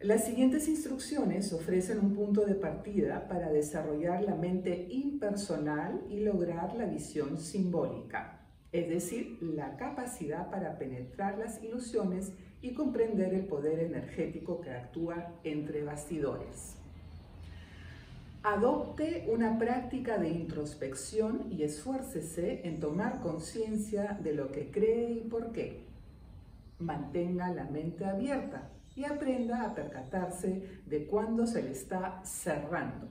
Las 0.00 0.26
siguientes 0.26 0.68
instrucciones 0.68 1.54
ofrecen 1.54 2.00
un 2.00 2.14
punto 2.14 2.44
de 2.44 2.54
partida 2.54 3.26
para 3.28 3.50
desarrollar 3.50 4.22
la 4.24 4.34
mente 4.34 4.88
impersonal 4.90 6.02
y 6.10 6.20
lograr 6.20 6.76
la 6.76 6.84
visión 6.84 7.38
simbólica, 7.38 8.46
es 8.72 8.90
decir, 8.90 9.38
la 9.40 9.78
capacidad 9.78 10.50
para 10.50 10.76
penetrar 10.76 11.38
las 11.38 11.62
ilusiones 11.62 12.34
y 12.60 12.74
comprender 12.74 13.32
el 13.32 13.46
poder 13.46 13.78
energético 13.78 14.60
que 14.60 14.70
actúa 14.70 15.32
entre 15.44 15.82
bastidores. 15.82 16.74
Adopte 18.42 19.26
una 19.32 19.58
práctica 19.58 20.18
de 20.18 20.28
introspección 20.28 21.50
y 21.50 21.62
esfuércese 21.62 22.68
en 22.68 22.80
tomar 22.80 23.22
conciencia 23.22 24.18
de 24.22 24.34
lo 24.34 24.52
que 24.52 24.70
cree 24.70 25.10
y 25.12 25.20
por 25.20 25.52
qué. 25.52 25.86
Mantenga 26.78 27.50
la 27.54 27.64
mente 27.64 28.04
abierta 28.04 28.75
y 28.96 29.04
aprenda 29.04 29.62
a 29.62 29.74
percatarse 29.74 30.80
de 30.86 31.06
cuándo 31.06 31.46
se 31.46 31.62
le 31.62 31.72
está 31.72 32.22
cerrando. 32.24 33.08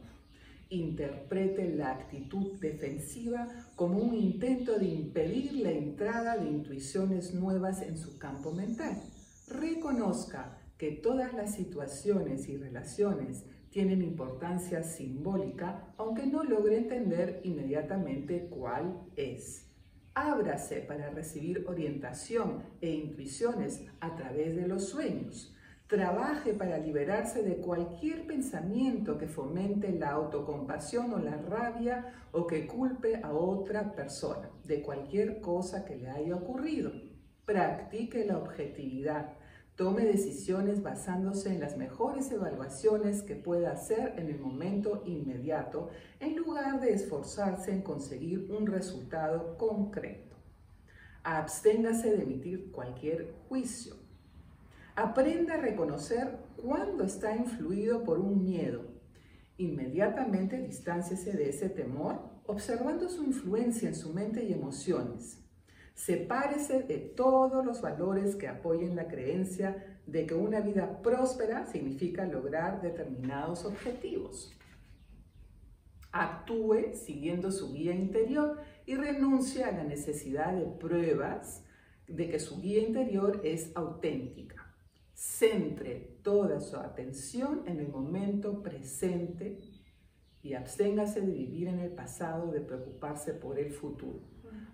Interprete 0.69 1.69
la 1.75 1.91
actitud 1.91 2.59
defensiva 2.59 3.47
como 3.75 3.99
un 3.99 4.15
intento 4.15 4.77
de 4.79 4.85
impedir 4.85 5.53
la 5.53 5.71
entrada 5.71 6.37
de 6.37 6.49
intuiciones 6.49 7.35
nuevas 7.35 7.83
en 7.83 7.97
su 7.97 8.17
campo 8.17 8.51
mental. 8.51 8.99
Reconozca 9.47 10.57
que 10.77 10.91
todas 10.91 11.33
las 11.33 11.53
situaciones 11.53 12.49
y 12.49 12.57
relaciones 12.57 13.45
tienen 13.69 14.01
importancia 14.01 14.83
simbólica, 14.83 15.93
aunque 15.97 16.25
no 16.25 16.43
logre 16.43 16.77
entender 16.77 17.41
inmediatamente 17.43 18.47
cuál 18.49 19.01
es. 19.15 19.67
Ábrase 20.15 20.77
para 20.77 21.09
recibir 21.11 21.65
orientación 21.67 22.63
e 22.81 22.89
intuiciones 22.89 23.83
a 23.99 24.15
través 24.15 24.55
de 24.55 24.67
los 24.67 24.87
sueños. 24.87 25.54
Trabaje 25.87 26.55
para 26.55 26.79
liberarse 26.79 27.43
de 27.43 27.57
cualquier 27.57 28.25
pensamiento 28.25 29.19
que 29.19 29.27
fomente 29.27 29.91
la 29.91 30.13
autocompasión 30.13 31.13
o 31.13 31.19
la 31.19 31.37
rabia 31.37 32.11
o 32.31 32.47
que 32.47 32.65
culpe 32.65 33.21
a 33.21 33.31
otra 33.31 33.93
persona 33.93 34.49
de 34.63 34.81
cualquier 34.81 35.41
cosa 35.41 35.85
que 35.85 35.95
le 35.95 36.09
haya 36.09 36.35
ocurrido. 36.35 36.91
Practique 37.45 38.25
la 38.25 38.39
objetividad. 38.39 39.33
Tome 39.75 40.05
decisiones 40.05 40.81
basándose 40.81 41.53
en 41.53 41.59
las 41.59 41.77
mejores 41.77 42.31
evaluaciones 42.31 43.21
que 43.21 43.35
pueda 43.35 43.71
hacer 43.71 44.15
en 44.17 44.29
el 44.29 44.39
momento 44.39 45.03
inmediato, 45.05 45.89
en 46.19 46.35
lugar 46.35 46.81
de 46.81 46.93
esforzarse 46.93 47.71
en 47.71 47.83
conseguir 47.83 48.49
un 48.49 48.65
resultado 48.65 49.55
concreto. 49.59 50.35
Absténgase 51.21 52.11
de 52.15 52.23
emitir 52.23 52.71
cualquier 52.71 53.35
juicio. 53.47 54.04
Aprenda 54.97 55.55
a 55.55 55.57
reconocer 55.57 56.37
cuándo 56.55 57.03
está 57.03 57.35
influido 57.35 58.05
por 58.05 58.17
un 58.17 58.41
miedo. 58.41 58.85
Inmediatamente 59.57 60.57
distánciese 60.61 61.33
de 61.33 61.49
ese 61.49 61.67
temor, 61.67 62.21
observando 62.45 63.09
su 63.09 63.25
influencia 63.25 63.89
en 63.89 63.95
su 63.95 64.13
mente 64.13 64.45
y 64.45 64.53
emociones. 64.53 65.43
Sepárese 65.95 66.83
de 66.83 66.97
todos 66.97 67.65
los 67.65 67.81
valores 67.81 68.37
que 68.37 68.47
apoyen 68.47 68.95
la 68.95 69.09
creencia 69.09 69.99
de 70.07 70.25
que 70.25 70.33
una 70.33 70.61
vida 70.61 71.01
próspera 71.01 71.65
significa 71.65 72.25
lograr 72.25 72.81
determinados 72.81 73.65
objetivos. 73.65 74.57
Actúe 76.13 76.93
siguiendo 76.93 77.51
su 77.51 77.73
guía 77.73 77.93
interior 77.93 78.61
y 78.85 78.95
renuncie 78.95 79.65
a 79.65 79.73
la 79.73 79.83
necesidad 79.83 80.53
de 80.53 80.65
pruebas 80.65 81.65
de 82.07 82.29
que 82.29 82.39
su 82.39 82.61
guía 82.61 82.79
interior 82.79 83.41
es 83.43 83.75
auténtica. 83.75 84.64
Centre 85.15 86.19
toda 86.23 86.59
su 86.59 86.75
atención 86.75 87.63
en 87.65 87.79
el 87.79 87.87
momento 87.87 88.61
presente 88.61 89.57
y 90.43 90.53
absténgase 90.53 91.21
de 91.21 91.31
vivir 91.31 91.69
en 91.69 91.79
el 91.79 91.91
pasado, 91.91 92.51
de 92.51 92.59
preocuparse 92.59 93.33
por 93.33 93.57
el 93.57 93.71
futuro. 93.71 94.19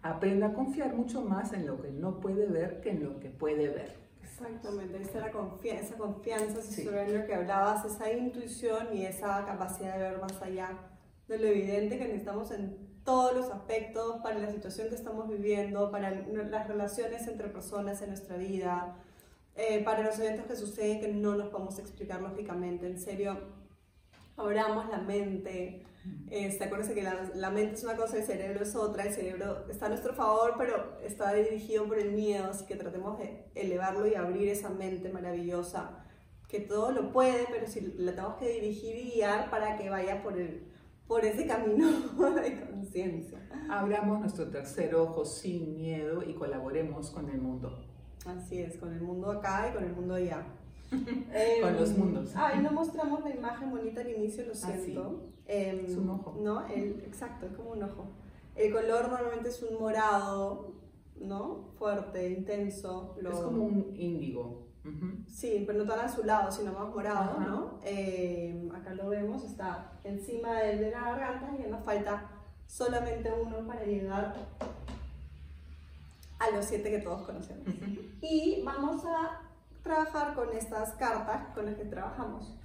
Aprenda 0.01 0.47
a 0.47 0.53
confiar 0.53 0.95
mucho 0.95 1.21
más 1.21 1.53
en 1.53 1.67
lo 1.67 1.79
que 1.79 1.91
no 1.91 2.19
puede 2.19 2.47
ver 2.47 2.81
que 2.81 2.89
en 2.89 3.03
lo 3.03 3.19
que 3.19 3.29
puede 3.29 3.69
ver. 3.69 3.95
Exactamente, 4.23 4.99
esa, 4.99 5.31
confianza, 5.31 5.83
esa 5.83 5.97
confianza, 5.97 6.59
ese 6.59 7.25
que 7.27 7.35
hablabas, 7.35 7.85
esa 7.85 8.11
intuición 8.11 8.87
y 8.95 9.05
esa 9.05 9.45
capacidad 9.45 9.93
de 9.93 9.99
ver 9.99 10.19
más 10.19 10.41
allá 10.41 10.75
de 11.27 11.37
lo 11.37 11.45
evidente 11.45 11.99
que 11.99 12.05
necesitamos 12.05 12.49
en 12.49 12.91
todos 13.03 13.35
los 13.35 13.51
aspectos 13.51 14.17
para 14.23 14.39
la 14.39 14.49
situación 14.49 14.89
que 14.89 14.95
estamos 14.95 15.29
viviendo, 15.29 15.91
para 15.91 16.09
las 16.11 16.67
relaciones 16.67 17.27
entre 17.27 17.47
personas 17.49 18.01
en 18.01 18.09
nuestra 18.09 18.37
vida, 18.37 18.97
eh, 19.55 19.83
para 19.83 20.03
los 20.03 20.17
eventos 20.19 20.45
que 20.45 20.55
suceden 20.55 20.99
que 20.99 21.07
no 21.07 21.35
nos 21.35 21.49
podemos 21.49 21.77
explicar 21.79 22.21
lógicamente. 22.21 22.87
En 22.87 22.99
serio, 22.99 23.37
abramos 24.37 24.89
la 24.89 24.99
mente. 24.99 25.85
Eh, 26.31 26.57
acuérdense 26.59 26.95
que 26.95 27.03
la, 27.03 27.29
la, 27.35 27.51
mente 27.51 27.75
es 27.75 27.83
una 27.83 27.95
cosa, 27.95 28.17
el 28.17 28.23
cerebro 28.23 28.63
es 28.63 28.75
otra. 28.75 29.03
El 29.03 29.13
cerebro 29.13 29.67
está 29.69 29.85
a 29.85 29.89
nuestro 29.89 30.13
favor, 30.13 30.55
pero 30.57 30.99
está 31.01 31.33
dirigido 31.33 31.85
por 31.87 31.99
el 31.99 32.11
miedo. 32.11 32.49
Así 32.49 32.65
que 32.65 32.75
tratemos 32.75 33.19
de 33.19 33.45
elevarlo 33.55 34.07
y 34.07 34.15
abrir 34.15 34.47
esa 34.49 34.69
mente 34.69 35.09
maravillosa 35.09 36.05
que 36.51 36.59
todo 36.59 36.91
lo 36.91 37.13
puede, 37.13 37.47
pero 37.49 37.65
si 37.65 37.79
la 37.97 38.11
tenemos 38.11 38.35
que 38.35 38.49
dirigir 38.49 38.97
y 38.97 39.11
guiar 39.11 39.49
para 39.49 39.77
que 39.77 39.89
vaya 39.89 40.21
por 40.21 40.37
el, 40.37 40.67
por 41.07 41.23
ese 41.23 41.47
camino 41.47 41.89
de 42.41 42.59
conciencia. 42.59 43.39
Abramos 43.69 44.19
nuestro 44.19 44.49
tercer 44.49 44.93
ojo 44.95 45.23
sin 45.23 45.75
miedo 45.75 46.21
y 46.23 46.33
colaboremos 46.33 47.09
con 47.11 47.29
el 47.29 47.39
mundo. 47.39 47.90
Así 48.25 48.59
es, 48.59 48.77
con 48.77 48.93
el 48.93 49.01
mundo 49.01 49.31
acá 49.31 49.69
y 49.69 49.73
con 49.75 49.83
el 49.83 49.93
mundo 49.93 50.15
allá. 50.15 50.43
con 51.61 51.75
los 51.75 51.97
mundos. 51.97 52.31
Ay, 52.35 52.59
no 52.61 52.71
mostramos 52.71 53.21
la 53.23 53.29
imagen 53.33 53.71
bonita 53.71 54.01
al 54.01 54.09
inicio, 54.09 54.45
lo 54.45 54.51
Ah, 54.51 54.55
sí. 54.55 54.81
siento. 54.83 55.23
Em, 55.47 55.85
Es 55.85 55.95
un 55.95 56.09
ojo. 56.09 56.37
¿No? 56.41 56.65
El, 56.67 57.01
exacto, 57.05 57.45
es 57.47 57.53
como 57.53 57.71
un 57.71 57.83
ojo. 57.83 58.05
El 58.55 58.71
color 58.73 59.09
normalmente 59.09 59.49
es 59.49 59.63
un 59.63 59.79
morado, 59.79 60.73
¿no? 61.19 61.69
Fuerte, 61.77 62.29
intenso. 62.29 63.15
lo- 63.21 63.31
Es 63.31 63.37
como 63.39 63.63
un 63.63 63.93
índigo. 63.95 64.67
Ujú. 64.83 65.23
Sí, 65.27 65.63
pero 65.65 65.79
no 65.79 65.85
tan 65.85 65.99
azulado, 66.05 66.51
sino 66.51 66.73
más 66.73 66.89
morado, 66.89 67.37
Ajá. 67.39 67.45
¿no? 67.47 67.79
Eh, 67.83 68.67
acá 68.75 68.93
lo 68.95 69.09
vemos, 69.09 69.43
está 69.43 69.93
encima 70.03 70.59
del 70.59 70.79
de 70.79 70.91
la 70.91 71.01
garganta 71.15 71.51
y 71.65 71.69
nos 71.69 71.83
falta 71.83 72.29
solamente 72.65 73.31
uno 73.31 73.65
para 73.67 73.83
llegar 73.85 74.33
a 76.41 76.49
los 76.55 76.65
siete 76.65 76.89
que 76.89 76.99
todos 76.99 77.21
conocemos. 77.21 77.67
Y 78.21 78.63
vamos 78.65 79.03
a 79.05 79.41
trabajar 79.83 80.33
con 80.33 80.51
estas 80.55 80.93
cartas 80.93 81.53
con 81.53 81.65
las 81.65 81.75
que 81.75 81.85
trabajamos 81.85 82.57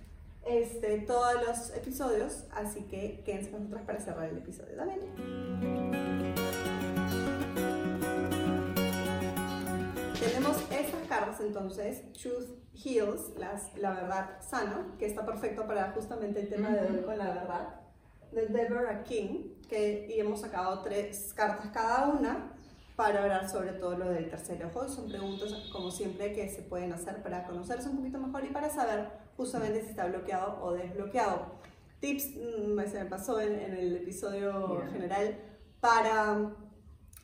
este, 0.44 0.98
todos 1.00 1.34
los 1.46 1.70
episodios, 1.74 2.44
así 2.52 2.84
que 2.84 3.22
quédense 3.24 3.50
con 3.50 3.64
nosotros 3.64 3.86
para 3.86 4.00
cerrar 4.00 4.28
el 4.28 4.38
episodio 4.38 4.76
también. 4.76 5.00
Tenemos 10.20 10.56
estas 10.70 11.08
cartas 11.08 11.40
entonces, 11.40 12.12
Truth 12.12 12.48
Heals, 12.74 13.36
las, 13.36 13.76
la 13.76 13.92
verdad 13.92 14.40
sana, 14.40 14.94
que 14.98 15.06
está 15.06 15.26
perfecto 15.26 15.66
para 15.66 15.92
justamente 15.92 16.40
el 16.40 16.48
tema 16.48 16.70
de 16.70 16.80
hoy 16.80 17.02
con 17.02 17.18
la 17.18 17.26
verdad, 17.26 17.80
de 18.32 18.46
Deborah 18.46 19.02
King, 19.02 19.54
que, 19.68 20.06
y 20.08 20.20
hemos 20.20 20.40
sacado 20.40 20.82
tres 20.82 21.32
cartas 21.34 21.70
cada 21.72 22.08
una 22.08 22.55
para 22.96 23.22
hablar 23.22 23.48
sobre 23.48 23.72
todo 23.72 23.96
lo 23.96 24.08
del 24.08 24.28
tercer 24.28 24.64
ojo. 24.64 24.88
Son 24.88 25.08
preguntas, 25.08 25.52
como 25.70 25.90
siempre, 25.90 26.32
que 26.32 26.48
se 26.48 26.62
pueden 26.62 26.92
hacer 26.92 27.22
para 27.22 27.46
conocerse 27.46 27.88
un 27.88 27.98
poquito 27.98 28.18
mejor 28.18 28.44
y 28.44 28.48
para 28.48 28.70
saber 28.70 29.10
justamente 29.36 29.82
si 29.82 29.90
está 29.90 30.06
bloqueado 30.06 30.58
o 30.62 30.72
desbloqueado. 30.72 31.46
Tips, 32.00 32.36
mm, 32.36 32.90
se 32.90 33.04
me 33.04 33.10
pasó 33.10 33.40
en, 33.40 33.58
en 33.58 33.74
el 33.74 33.96
episodio 33.96 34.78
Bien. 34.78 34.90
general, 34.90 35.38
para 35.80 36.52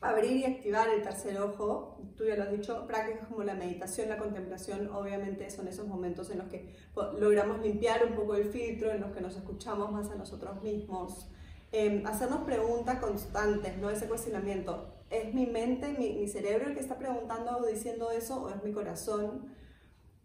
abrir 0.03 0.37
y 0.37 0.45
activar 0.45 0.89
el 0.89 1.01
tercer 1.01 1.39
ojo, 1.39 1.97
tú 2.17 2.25
ya 2.25 2.35
lo 2.35 2.43
has 2.43 2.51
dicho, 2.51 2.85
prácticas 2.85 3.27
como 3.27 3.43
la 3.43 3.55
meditación, 3.55 4.09
la 4.09 4.17
contemplación, 4.17 4.89
obviamente 4.93 5.49
son 5.49 5.67
esos 5.67 5.87
momentos 5.87 6.29
en 6.29 6.39
los 6.39 6.47
que 6.49 6.75
logramos 7.17 7.61
limpiar 7.61 8.05
un 8.05 8.13
poco 8.13 8.35
el 8.35 8.45
filtro, 8.45 8.91
en 8.91 9.01
los 9.01 9.11
que 9.11 9.21
nos 9.21 9.35
escuchamos 9.35 9.91
más 9.91 10.09
a 10.11 10.15
nosotros 10.15 10.61
mismos, 10.61 11.29
eh, 11.71 12.03
hacernos 12.05 12.39
preguntas 12.41 12.99
constantes, 12.99 13.77
¿no? 13.77 13.89
Ese 13.89 14.07
cuestionamiento, 14.07 14.92
¿es 15.13 15.33
mi 15.33 15.45
mente, 15.45 15.93
mi, 15.97 16.13
mi 16.13 16.27
cerebro 16.27 16.67
el 16.67 16.73
que 16.73 16.81
está 16.81 16.97
preguntando 16.97 17.57
o 17.57 17.65
diciendo 17.65 18.11
eso 18.11 18.43
o 18.43 18.49
es 18.49 18.63
mi 18.63 18.71
corazón? 18.71 19.53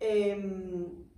Em, 0.00 1.08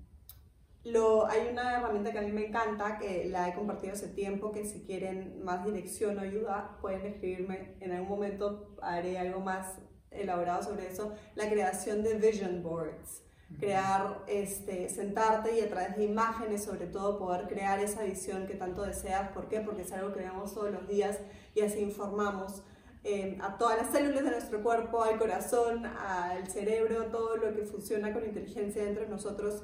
lo, 0.84 1.26
hay 1.26 1.48
una 1.52 1.76
herramienta 1.76 2.10
que 2.10 2.18
a 2.18 2.22
mí 2.22 2.32
me 2.32 2.46
encanta, 2.46 2.98
que 2.98 3.26
la 3.26 3.48
he 3.48 3.54
compartido 3.54 3.92
hace 3.92 4.08
tiempo, 4.08 4.50
que 4.50 4.64
si 4.64 4.82
quieren 4.82 5.44
más 5.44 5.64
dirección 5.64 6.18
o 6.18 6.22
ayuda, 6.22 6.78
pueden 6.80 7.06
escribirme. 7.06 7.76
En 7.80 7.92
algún 7.92 8.08
momento 8.08 8.76
haré 8.80 9.18
algo 9.18 9.40
más 9.40 9.78
elaborado 10.10 10.62
sobre 10.62 10.88
eso. 10.88 11.14
La 11.34 11.48
creación 11.50 12.02
de 12.02 12.14
vision 12.14 12.62
boards. 12.62 13.22
Crear, 13.58 14.24
este, 14.28 14.88
sentarte 14.88 15.58
y 15.58 15.60
a 15.60 15.68
través 15.68 15.96
de 15.96 16.04
imágenes, 16.04 16.64
sobre 16.64 16.86
todo, 16.86 17.18
poder 17.18 17.48
crear 17.48 17.80
esa 17.80 18.04
visión 18.04 18.46
que 18.46 18.54
tanto 18.54 18.82
deseas. 18.82 19.32
¿Por 19.32 19.48
qué? 19.48 19.60
Porque 19.60 19.82
es 19.82 19.92
algo 19.92 20.12
que 20.12 20.20
vemos 20.20 20.54
todos 20.54 20.70
los 20.70 20.88
días 20.88 21.18
y 21.54 21.60
así 21.60 21.80
informamos 21.80 22.62
eh, 23.02 23.38
a 23.40 23.56
todas 23.56 23.78
las 23.78 23.90
células 23.92 24.24
de 24.24 24.30
nuestro 24.30 24.62
cuerpo, 24.62 25.02
al 25.02 25.18
corazón, 25.18 25.86
al 25.86 26.46
cerebro, 26.48 27.06
todo 27.06 27.36
lo 27.36 27.54
que 27.54 27.64
funciona 27.64 28.12
con 28.12 28.24
inteligencia 28.24 28.84
dentro 28.84 29.04
de 29.04 29.10
nosotros 29.10 29.62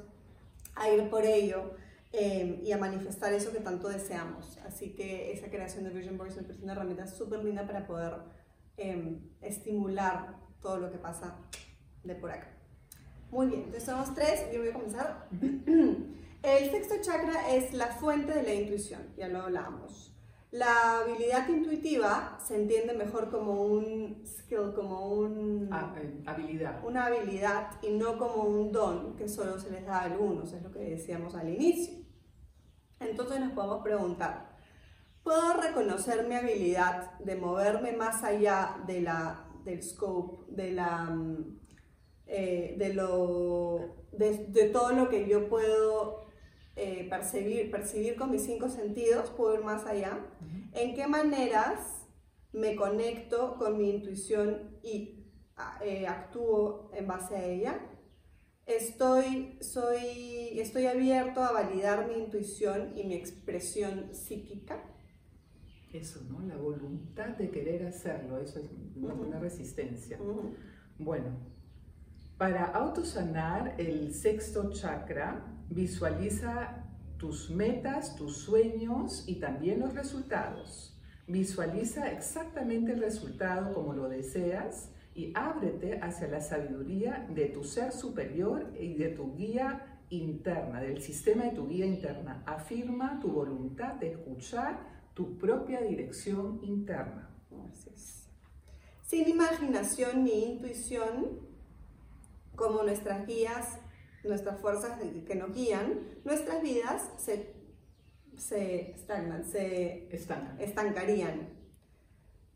a 0.75 0.89
ir 0.89 1.09
por 1.09 1.23
ello 1.23 1.71
eh, 2.13 2.61
y 2.63 2.71
a 2.71 2.77
manifestar 2.77 3.33
eso 3.33 3.51
que 3.51 3.59
tanto 3.59 3.89
deseamos. 3.89 4.57
Así 4.65 4.95
que 4.95 5.31
esa 5.31 5.49
creación 5.49 5.83
de 5.83 5.91
Vision 5.91 6.17
Boards 6.17 6.35
me 6.35 6.43
parece 6.43 6.63
una 6.63 6.73
herramienta 6.73 7.05
súper 7.07 7.43
linda 7.43 7.65
para 7.67 7.85
poder 7.85 8.13
eh, 8.77 9.19
estimular 9.41 10.35
todo 10.61 10.77
lo 10.77 10.91
que 10.91 10.97
pasa 10.97 11.35
de 12.03 12.15
por 12.15 12.31
acá. 12.31 12.49
Muy 13.29 13.47
bien, 13.47 13.59
entonces 13.63 13.83
somos 13.83 14.13
tres, 14.15 14.45
yo 14.53 14.59
voy 14.59 14.69
a 14.69 14.73
comenzar. 14.73 15.27
El 16.43 16.71
sexto 16.71 16.95
chakra 17.01 17.53
es 17.53 17.73
la 17.73 17.87
fuente 17.87 18.33
de 18.33 18.43
la 18.43 18.53
intuición, 18.53 19.01
ya 19.17 19.27
lo 19.27 19.41
hablábamos. 19.41 20.16
La 20.57 20.99
habilidad 21.01 21.47
intuitiva 21.49 22.39
se 22.43 22.55
entiende 22.55 22.93
mejor 22.93 23.29
como 23.29 23.63
un 23.63 24.23
skill, 24.25 24.73
como 24.73 25.09
un 25.09 25.69
Ah, 25.71 25.93
eh, 25.97 26.23
habilidad. 26.25 26.83
una 26.83 27.05
habilidad 27.05 27.71
y 27.83 27.91
no 27.91 28.17
como 28.17 28.43
un 28.43 28.71
don 28.71 29.15
que 29.17 29.27
solo 29.29 29.59
se 29.59 29.69
les 29.69 29.85
da 29.85 29.99
a 29.99 30.03
algunos, 30.05 30.53
es 30.53 30.63
lo 30.63 30.71
que 30.71 30.79
decíamos 30.79 31.35
al 31.35 31.49
inicio. 31.49 31.93
Entonces 32.99 33.39
nos 33.39 33.51
podemos 33.51 33.83
preguntar, 33.83 34.57
¿puedo 35.23 35.53
reconocer 35.61 36.27
mi 36.27 36.35
habilidad 36.35 37.19
de 37.19 37.35
moverme 37.35 37.91
más 37.91 38.23
allá 38.23 38.77
de 38.87 39.01
la, 39.01 39.45
del 39.63 39.83
scope, 39.83 40.45
de, 40.55 40.71
la, 40.71 41.03
mm, 41.11 41.59
eh, 42.25 42.75
de, 42.79 42.93
lo, 42.95 44.07
de, 44.11 44.47
de 44.47 44.69
todo 44.69 44.91
lo 44.93 45.09
que 45.09 45.27
yo 45.27 45.49
puedo 45.49 46.26
eh, 46.77 47.07
percibir, 47.09 47.71
percibir 47.71 48.15
con 48.15 48.29
mis 48.29 48.43
cinco 48.43 48.69
sentidos? 48.69 49.31
¿Puedo 49.31 49.55
ir 49.55 49.63
más 49.63 49.85
allá? 49.87 50.19
¿En 50.73 50.93
qué 50.93 51.07
maneras 51.07 52.05
me 52.53 52.75
conecto 52.75 53.55
con 53.57 53.79
mi 53.79 53.89
intuición 53.89 54.77
y 54.83 55.25
eh, 55.83 56.05
actúo 56.07 56.91
en 56.93 57.07
base 57.07 57.35
a 57.35 57.45
ella? 57.45 57.79
Estoy, 58.67 59.57
soy, 59.59 60.59
estoy 60.59 60.85
abierto 60.85 61.41
a 61.41 61.51
validar 61.51 62.07
mi 62.07 62.15
intuición 62.15 62.93
y 62.95 63.05
mi 63.05 63.15
expresión 63.15 64.13
psíquica. 64.13 64.83
Eso, 65.91 66.21
¿no? 66.29 66.41
La 66.41 66.57
voluntad 66.57 67.29
de 67.37 67.49
querer 67.49 67.87
hacerlo, 67.87 68.37
eso 68.39 68.59
es 68.59 68.69
una, 68.95 69.39
resistencia. 69.39 70.19
Bueno, 70.99 71.37
para 72.37 72.65
autosanar 72.65 73.73
el 73.79 74.13
sexto 74.13 74.69
chakra, 74.71 75.56
visualiza 75.69 76.85
tus 77.17 77.49
metas, 77.49 78.15
tus 78.15 78.37
sueños 78.37 79.23
y 79.27 79.35
también 79.35 79.79
los 79.79 79.93
resultados. 79.93 80.97
Visualiza 81.27 82.11
exactamente 82.11 82.93
el 82.93 83.01
resultado 83.01 83.73
como 83.73 83.93
lo 83.93 84.07
deseas 84.07 84.91
y 85.13 85.31
ábrete 85.35 85.99
hacia 85.99 86.27
la 86.27 86.41
sabiduría 86.41 87.27
de 87.33 87.47
tu 87.47 87.63
ser 87.63 87.91
superior 87.91 88.71
y 88.79 88.93
de 88.93 89.09
tu 89.09 89.35
guía 89.35 89.99
interna, 90.09 90.79
del 90.79 91.01
sistema 91.01 91.45
de 91.45 91.51
tu 91.51 91.67
guía 91.67 91.85
interna. 91.85 92.43
Afirma 92.45 93.19
tu 93.19 93.29
voluntad 93.29 93.95
de 93.95 94.11
escuchar 94.11 94.79
tu 95.13 95.37
propia 95.37 95.81
dirección 95.81 96.59
interna. 96.63 97.29
Sin 99.01 99.27
imaginación 99.27 100.23
ni 100.23 100.51
intuición, 100.51 101.39
como 102.55 102.83
nuestras 102.83 103.25
guías, 103.25 103.79
nuestras 104.27 104.59
fuerzas 104.59 104.99
que 105.25 105.35
nos 105.35 105.53
guían, 105.53 106.01
nuestras 106.23 106.61
vidas 106.61 107.09
se, 107.17 107.53
se 108.37 108.91
estagnan, 108.91 109.45
se 109.45 110.07
Estanca. 110.15 110.55
estancarían. 110.59 111.49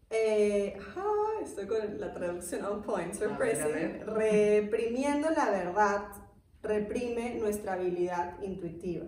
Eh, 0.09 0.77
ah, 0.97 1.39
estoy 1.41 1.67
con 1.67 1.99
la 1.99 2.13
traducción 2.13 2.65
on 2.65 2.81
point, 2.81 3.13
surprising. 3.13 4.01
Reprimiendo 4.05 5.29
la 5.29 5.49
verdad 5.49 6.07
reprime 6.61 7.35
nuestra 7.35 7.73
habilidad 7.73 8.41
intuitiva. 8.41 9.05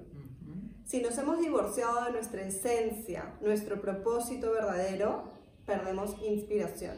Si 0.86 1.02
nos 1.02 1.18
hemos 1.18 1.40
divorciado 1.40 2.06
de 2.06 2.12
nuestra 2.12 2.42
esencia, 2.42 3.36
nuestro 3.42 3.80
propósito 3.82 4.52
verdadero, 4.52 5.32
perdemos 5.66 6.16
inspiración. 6.22 6.98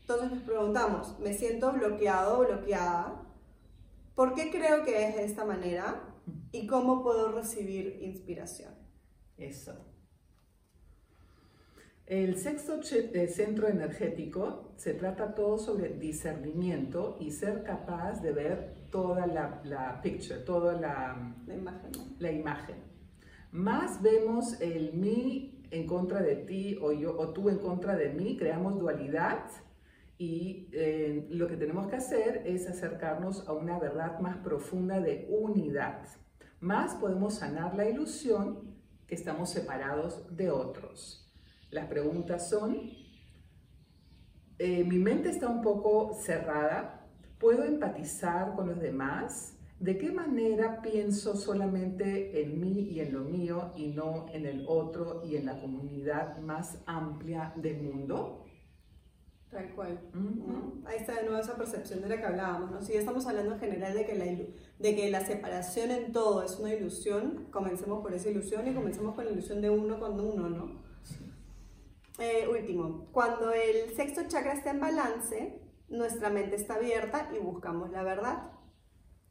Entonces 0.00 0.30
nos 0.30 0.42
preguntamos, 0.42 1.18
¿me 1.18 1.34
siento 1.34 1.72
bloqueado 1.72 2.38
o 2.40 2.46
bloqueada? 2.46 3.24
¿Por 4.18 4.34
qué 4.34 4.50
creo 4.50 4.82
que 4.84 5.06
es 5.06 5.14
de 5.14 5.24
esta 5.26 5.44
manera? 5.44 6.02
¿Y 6.50 6.66
cómo 6.66 7.04
puedo 7.04 7.30
recibir 7.30 8.00
inspiración? 8.02 8.74
Eso. 9.36 9.76
El 12.04 12.36
sexto 12.36 12.80
eh, 12.90 13.28
centro 13.28 13.68
energético 13.68 14.72
se 14.74 14.94
trata 14.94 15.36
todo 15.36 15.56
sobre 15.56 15.90
discernimiento 15.90 17.16
y 17.20 17.30
ser 17.30 17.62
capaz 17.62 18.20
de 18.20 18.32
ver 18.32 18.88
toda 18.90 19.24
la, 19.28 19.60
la 19.62 20.02
picture, 20.02 20.40
toda 20.40 20.72
la, 20.72 21.36
La 21.46 21.54
imagen, 21.54 21.92
la 22.18 22.32
imagen. 22.32 22.76
Más 23.52 24.02
vemos 24.02 24.60
el 24.60 24.94
mí 24.94 25.62
en 25.70 25.86
contra 25.86 26.22
de 26.22 26.34
ti 26.34 26.76
o 26.82 26.90
yo 26.90 27.16
o 27.16 27.28
tú 27.28 27.50
en 27.50 27.58
contra 27.58 27.94
de 27.94 28.08
mí, 28.08 28.36
creamos 28.36 28.80
dualidad 28.80 29.44
y 30.18 30.68
eh, 30.72 31.28
lo 31.30 31.46
que 31.46 31.56
tenemos 31.56 31.86
que 31.86 31.96
hacer 31.96 32.42
es 32.44 32.68
acercarnos 32.68 33.46
a 33.46 33.52
una 33.52 33.78
verdad 33.78 34.18
más 34.18 34.38
profunda 34.38 35.00
de 35.00 35.28
unidad. 35.30 36.02
Más 36.60 36.96
podemos 36.96 37.34
sanar 37.36 37.76
la 37.76 37.88
ilusión 37.88 38.74
que 39.06 39.14
estamos 39.14 39.50
separados 39.50 40.36
de 40.36 40.50
otros. 40.50 41.32
Las 41.70 41.86
preguntas 41.86 42.50
son, 42.50 42.80
eh, 44.58 44.82
mi 44.82 44.98
mente 44.98 45.30
está 45.30 45.48
un 45.48 45.62
poco 45.62 46.14
cerrada, 46.14 47.06
¿puedo 47.38 47.62
empatizar 47.62 48.56
con 48.56 48.68
los 48.68 48.80
demás? 48.80 49.56
¿De 49.78 49.96
qué 49.96 50.10
manera 50.10 50.82
pienso 50.82 51.36
solamente 51.36 52.42
en 52.42 52.60
mí 52.60 52.88
y 52.90 52.98
en 52.98 53.12
lo 53.12 53.20
mío 53.20 53.72
y 53.76 53.86
no 53.86 54.26
en 54.32 54.46
el 54.46 54.64
otro 54.66 55.22
y 55.24 55.36
en 55.36 55.46
la 55.46 55.60
comunidad 55.60 56.38
más 56.38 56.82
amplia 56.86 57.52
del 57.54 57.80
mundo? 57.82 58.47
Tal 59.50 59.70
cual. 59.74 59.98
Ahí 60.84 60.98
está 60.98 61.14
de 61.14 61.22
nuevo 61.22 61.38
esa 61.38 61.56
percepción 61.56 62.02
de 62.02 62.08
la 62.08 62.18
que 62.18 62.26
hablábamos, 62.26 62.70
¿no? 62.70 62.82
Si 62.82 62.92
estamos 62.94 63.26
hablando 63.26 63.54
en 63.54 63.60
general 63.60 63.94
de 63.94 64.04
que, 64.04 64.14
la, 64.14 64.24
de 64.26 64.96
que 64.96 65.10
la 65.10 65.24
separación 65.24 65.90
en 65.90 66.12
todo 66.12 66.42
es 66.42 66.58
una 66.58 66.74
ilusión, 66.74 67.46
comencemos 67.50 68.02
por 68.02 68.12
esa 68.12 68.28
ilusión 68.28 68.68
y 68.68 68.74
comencemos 68.74 69.14
con 69.14 69.24
la 69.24 69.30
ilusión 69.30 69.62
de 69.62 69.70
uno 69.70 69.98
con 69.98 70.20
uno, 70.20 70.50
¿no? 70.50 70.82
Eh, 72.18 72.46
último, 72.48 73.06
cuando 73.12 73.52
el 73.52 73.94
sexto 73.94 74.22
chakra 74.26 74.52
está 74.52 74.70
en 74.70 74.80
balance, 74.80 75.62
nuestra 75.88 76.28
mente 76.28 76.56
está 76.56 76.74
abierta 76.74 77.30
y 77.34 77.38
buscamos 77.38 77.90
la 77.90 78.02
verdad. 78.02 78.50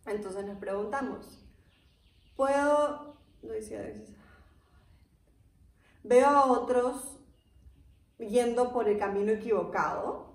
Entonces 0.07 0.45
nos 0.45 0.57
preguntamos, 0.57 1.45
¿puedo, 2.35 3.17
no 3.43 3.51
decía 3.51 3.93
veo 6.03 6.27
a 6.27 6.45
otros 6.45 7.16
yendo 8.17 8.71
por 8.71 8.87
el 8.87 8.97
camino 8.97 9.31
equivocado? 9.31 10.27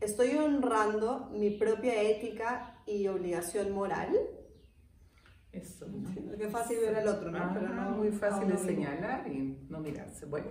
¿Estoy 0.00 0.36
honrando 0.36 1.30
mi 1.32 1.50
propia 1.50 2.02
ética 2.02 2.82
y 2.86 3.06
obligación 3.08 3.72
moral? 3.72 4.14
Eso. 5.52 5.86
Qué 6.38 6.48
fácil 6.48 6.78
ver 6.80 6.96
al 6.96 7.08
otro, 7.08 7.30
¿no? 7.30 7.50
Pero 7.52 7.68
no 7.68 7.90
muy 7.90 8.12
fácil 8.12 8.48
de 8.48 8.56
señalar 8.56 9.26
y 9.28 9.66
no 9.68 9.80
mirarse. 9.80 10.26
Bueno. 10.26 10.48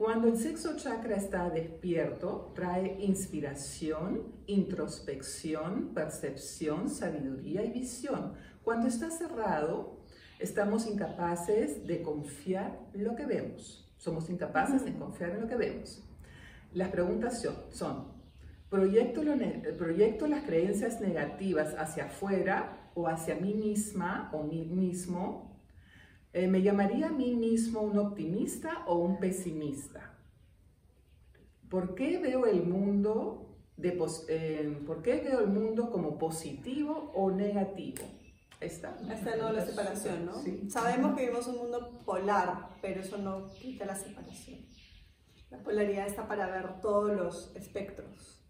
Cuando 0.00 0.28
el 0.28 0.38
sexto 0.38 0.76
chakra 0.76 1.16
está 1.16 1.50
despierto, 1.50 2.52
trae 2.54 2.96
inspiración, 3.00 4.32
introspección, 4.46 5.92
percepción, 5.92 6.88
sabiduría 6.88 7.62
y 7.62 7.70
visión. 7.70 8.32
Cuando 8.62 8.88
está 8.88 9.10
cerrado, 9.10 10.00
estamos 10.38 10.86
incapaces 10.86 11.86
de 11.86 12.00
confiar 12.00 12.80
lo 12.94 13.14
que 13.14 13.26
vemos. 13.26 13.89
Somos 14.00 14.28
incapaces 14.28 14.84
de 14.84 14.92
confiar 14.94 15.30
en 15.30 15.42
lo 15.42 15.46
que 15.46 15.56
vemos. 15.56 16.02
Las 16.72 16.88
preguntas 16.88 17.46
son, 17.70 18.08
¿proyecto, 18.68 19.22
¿proyecto 19.78 20.26
las 20.26 20.44
creencias 20.44 21.00
negativas 21.00 21.76
hacia 21.78 22.06
afuera 22.06 22.90
o 22.94 23.06
hacia 23.06 23.36
mí 23.36 23.54
misma 23.54 24.30
o 24.32 24.42
mí 24.42 24.64
mismo 24.64 25.50
eh, 26.32 26.46
¿Me 26.46 26.62
llamaría 26.62 27.08
a 27.08 27.12
mí 27.12 27.34
mismo 27.34 27.80
un 27.80 27.98
optimista 27.98 28.84
o 28.86 28.98
un 28.98 29.18
pesimista? 29.18 30.16
¿Por 31.68 31.96
qué 31.96 32.18
veo 32.18 32.46
el 32.46 32.62
mundo, 32.62 33.56
de 33.76 33.98
eh, 34.28 34.80
¿por 34.86 35.02
qué 35.02 35.20
veo 35.20 35.40
el 35.40 35.48
mundo 35.48 35.90
como 35.90 36.18
positivo 36.18 37.10
o 37.14 37.32
negativo? 37.32 38.04
Esta, 38.60 38.94
Esta 39.10 39.36
no 39.36 39.52
la 39.52 39.64
separación, 39.64 40.26
¿no? 40.26 40.34
Sabemos 40.68 41.14
que 41.14 41.22
vivimos 41.22 41.46
un 41.46 41.56
mundo 41.56 41.98
polar, 42.04 42.68
pero 42.82 43.00
eso 43.00 43.16
no 43.16 43.48
quita 43.48 43.86
la 43.86 43.94
separación. 43.94 44.60
La 45.48 45.58
polaridad 45.58 46.06
está 46.06 46.28
para 46.28 46.46
ver 46.46 46.80
todos 46.80 47.12
los 47.16 47.56
espectros, 47.56 48.44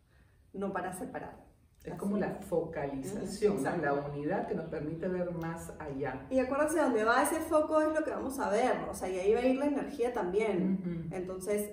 no 0.52 0.72
para 0.72 0.92
separar. 0.92 1.48
Es 1.84 1.94
como 1.94 2.18
la 2.18 2.34
focalización, 2.34 3.62
la 3.62 3.94
unidad 3.94 4.46
que 4.46 4.54
nos 4.54 4.66
permite 4.66 5.08
ver 5.08 5.30
más 5.30 5.72
allá. 5.78 6.26
Y 6.28 6.38
acuérdense, 6.38 6.78
donde 6.78 7.04
va 7.04 7.22
ese 7.22 7.40
foco 7.40 7.80
es 7.80 7.88
lo 7.98 8.04
que 8.04 8.10
vamos 8.10 8.38
a 8.38 8.50
ver, 8.50 8.76
o 8.90 8.94
sea, 8.94 9.08
y 9.08 9.18
ahí 9.18 9.32
va 9.32 9.40
a 9.40 9.46
ir 9.46 9.58
la 9.58 9.66
energía 9.66 10.12
también. 10.12 11.08
Entonces, 11.10 11.70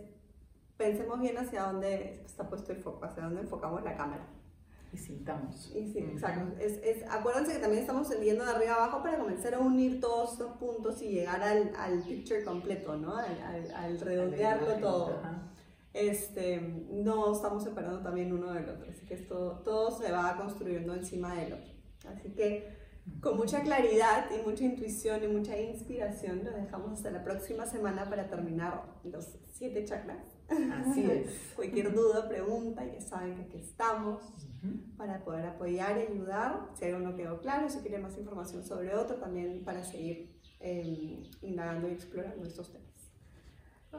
pensemos 0.78 1.20
bien 1.20 1.38
hacia 1.38 1.64
dónde 1.64 2.22
está 2.24 2.48
puesto 2.48 2.72
el 2.72 2.78
foco, 2.78 3.04
hacia 3.04 3.24
dónde 3.24 3.42
enfocamos 3.42 3.84
la 3.84 3.98
cámara. 3.98 4.26
Y 4.94 4.98
sintamos. 4.98 5.72
Y 5.76 5.92
sí, 5.92 6.00
exacto. 6.00 6.56
Es, 6.60 6.80
es, 6.84 7.04
acuérdense 7.10 7.54
que 7.54 7.60
también 7.60 7.82
estamos 7.82 8.08
saliendo 8.08 8.46
de 8.46 8.52
arriba 8.52 8.76
abajo 8.76 9.04
para 9.04 9.18
comenzar 9.18 9.54
a 9.54 9.60
unir 9.60 10.00
todos 10.00 10.36
esos 10.36 10.58
puntos 10.58 11.02
y 11.02 11.10
llegar 11.10 11.44
al, 11.44 11.74
al 11.78 12.02
picture 12.04 12.44
completo, 12.44 12.96
¿no? 12.96 13.16
Al, 13.16 13.72
al, 13.76 14.00
redondearlo 14.00 14.76
todo 14.76 15.20
este, 15.98 16.60
no 16.92 17.34
estamos 17.34 17.64
separando 17.64 18.02
también 18.02 18.32
uno 18.32 18.54
del 18.54 18.70
otro, 18.70 18.90
así 18.90 19.06
que 19.06 19.16
esto, 19.16 19.62
todo 19.64 19.92
se 19.92 20.12
va 20.12 20.38
construyendo 20.38 20.94
encima 20.94 21.36
del 21.36 21.54
otro. 21.54 21.74
Así 22.08 22.30
que 22.30 22.78
con 23.22 23.38
mucha 23.38 23.62
claridad 23.62 24.30
y 24.32 24.48
mucha 24.48 24.64
intuición 24.64 25.24
y 25.24 25.28
mucha 25.28 25.58
inspiración 25.58 26.44
lo 26.44 26.52
dejamos 26.52 26.92
hasta 26.92 27.10
la 27.10 27.24
próxima 27.24 27.66
semana 27.66 28.10
para 28.10 28.30
terminar 28.30 28.84
los 29.04 29.38
siete 29.52 29.86
chakras. 29.86 30.37
Así 30.50 31.04
es. 31.10 31.52
Cualquier 31.56 31.94
duda, 31.94 32.28
pregunta, 32.28 32.86
ya 32.86 33.02
saben 33.02 33.36
que 33.36 33.42
aquí 33.44 33.58
estamos 33.58 34.22
para 34.98 35.24
poder 35.24 35.46
apoyar 35.46 35.98
y 35.98 36.12
ayudar. 36.12 36.70
Si 36.74 36.86
algo 36.86 37.00
no 37.00 37.16
quedó 37.16 37.40
claro, 37.40 37.70
si 37.70 37.80
quieren 37.80 38.04
más 38.04 38.18
información 38.18 38.64
sobre 38.64 38.96
otro, 38.96 39.18
también 39.18 39.64
para 39.64 39.84
seguir 39.84 40.38
eh, 40.60 41.24
indagando 41.42 41.88
y 41.90 41.92
explorando 41.92 42.46
estos 42.46 42.72
temas. 42.72 42.88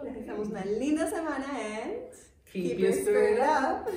Les 0.05 0.15
deseamos 0.15 0.49
una 0.49 0.65
linda 0.65 1.09
semana 1.09 1.47
and 1.51 2.13
keep, 2.53 2.77
keep 2.77 2.79
your 2.79 2.93
spirit 2.93 3.41
up. 3.41 3.89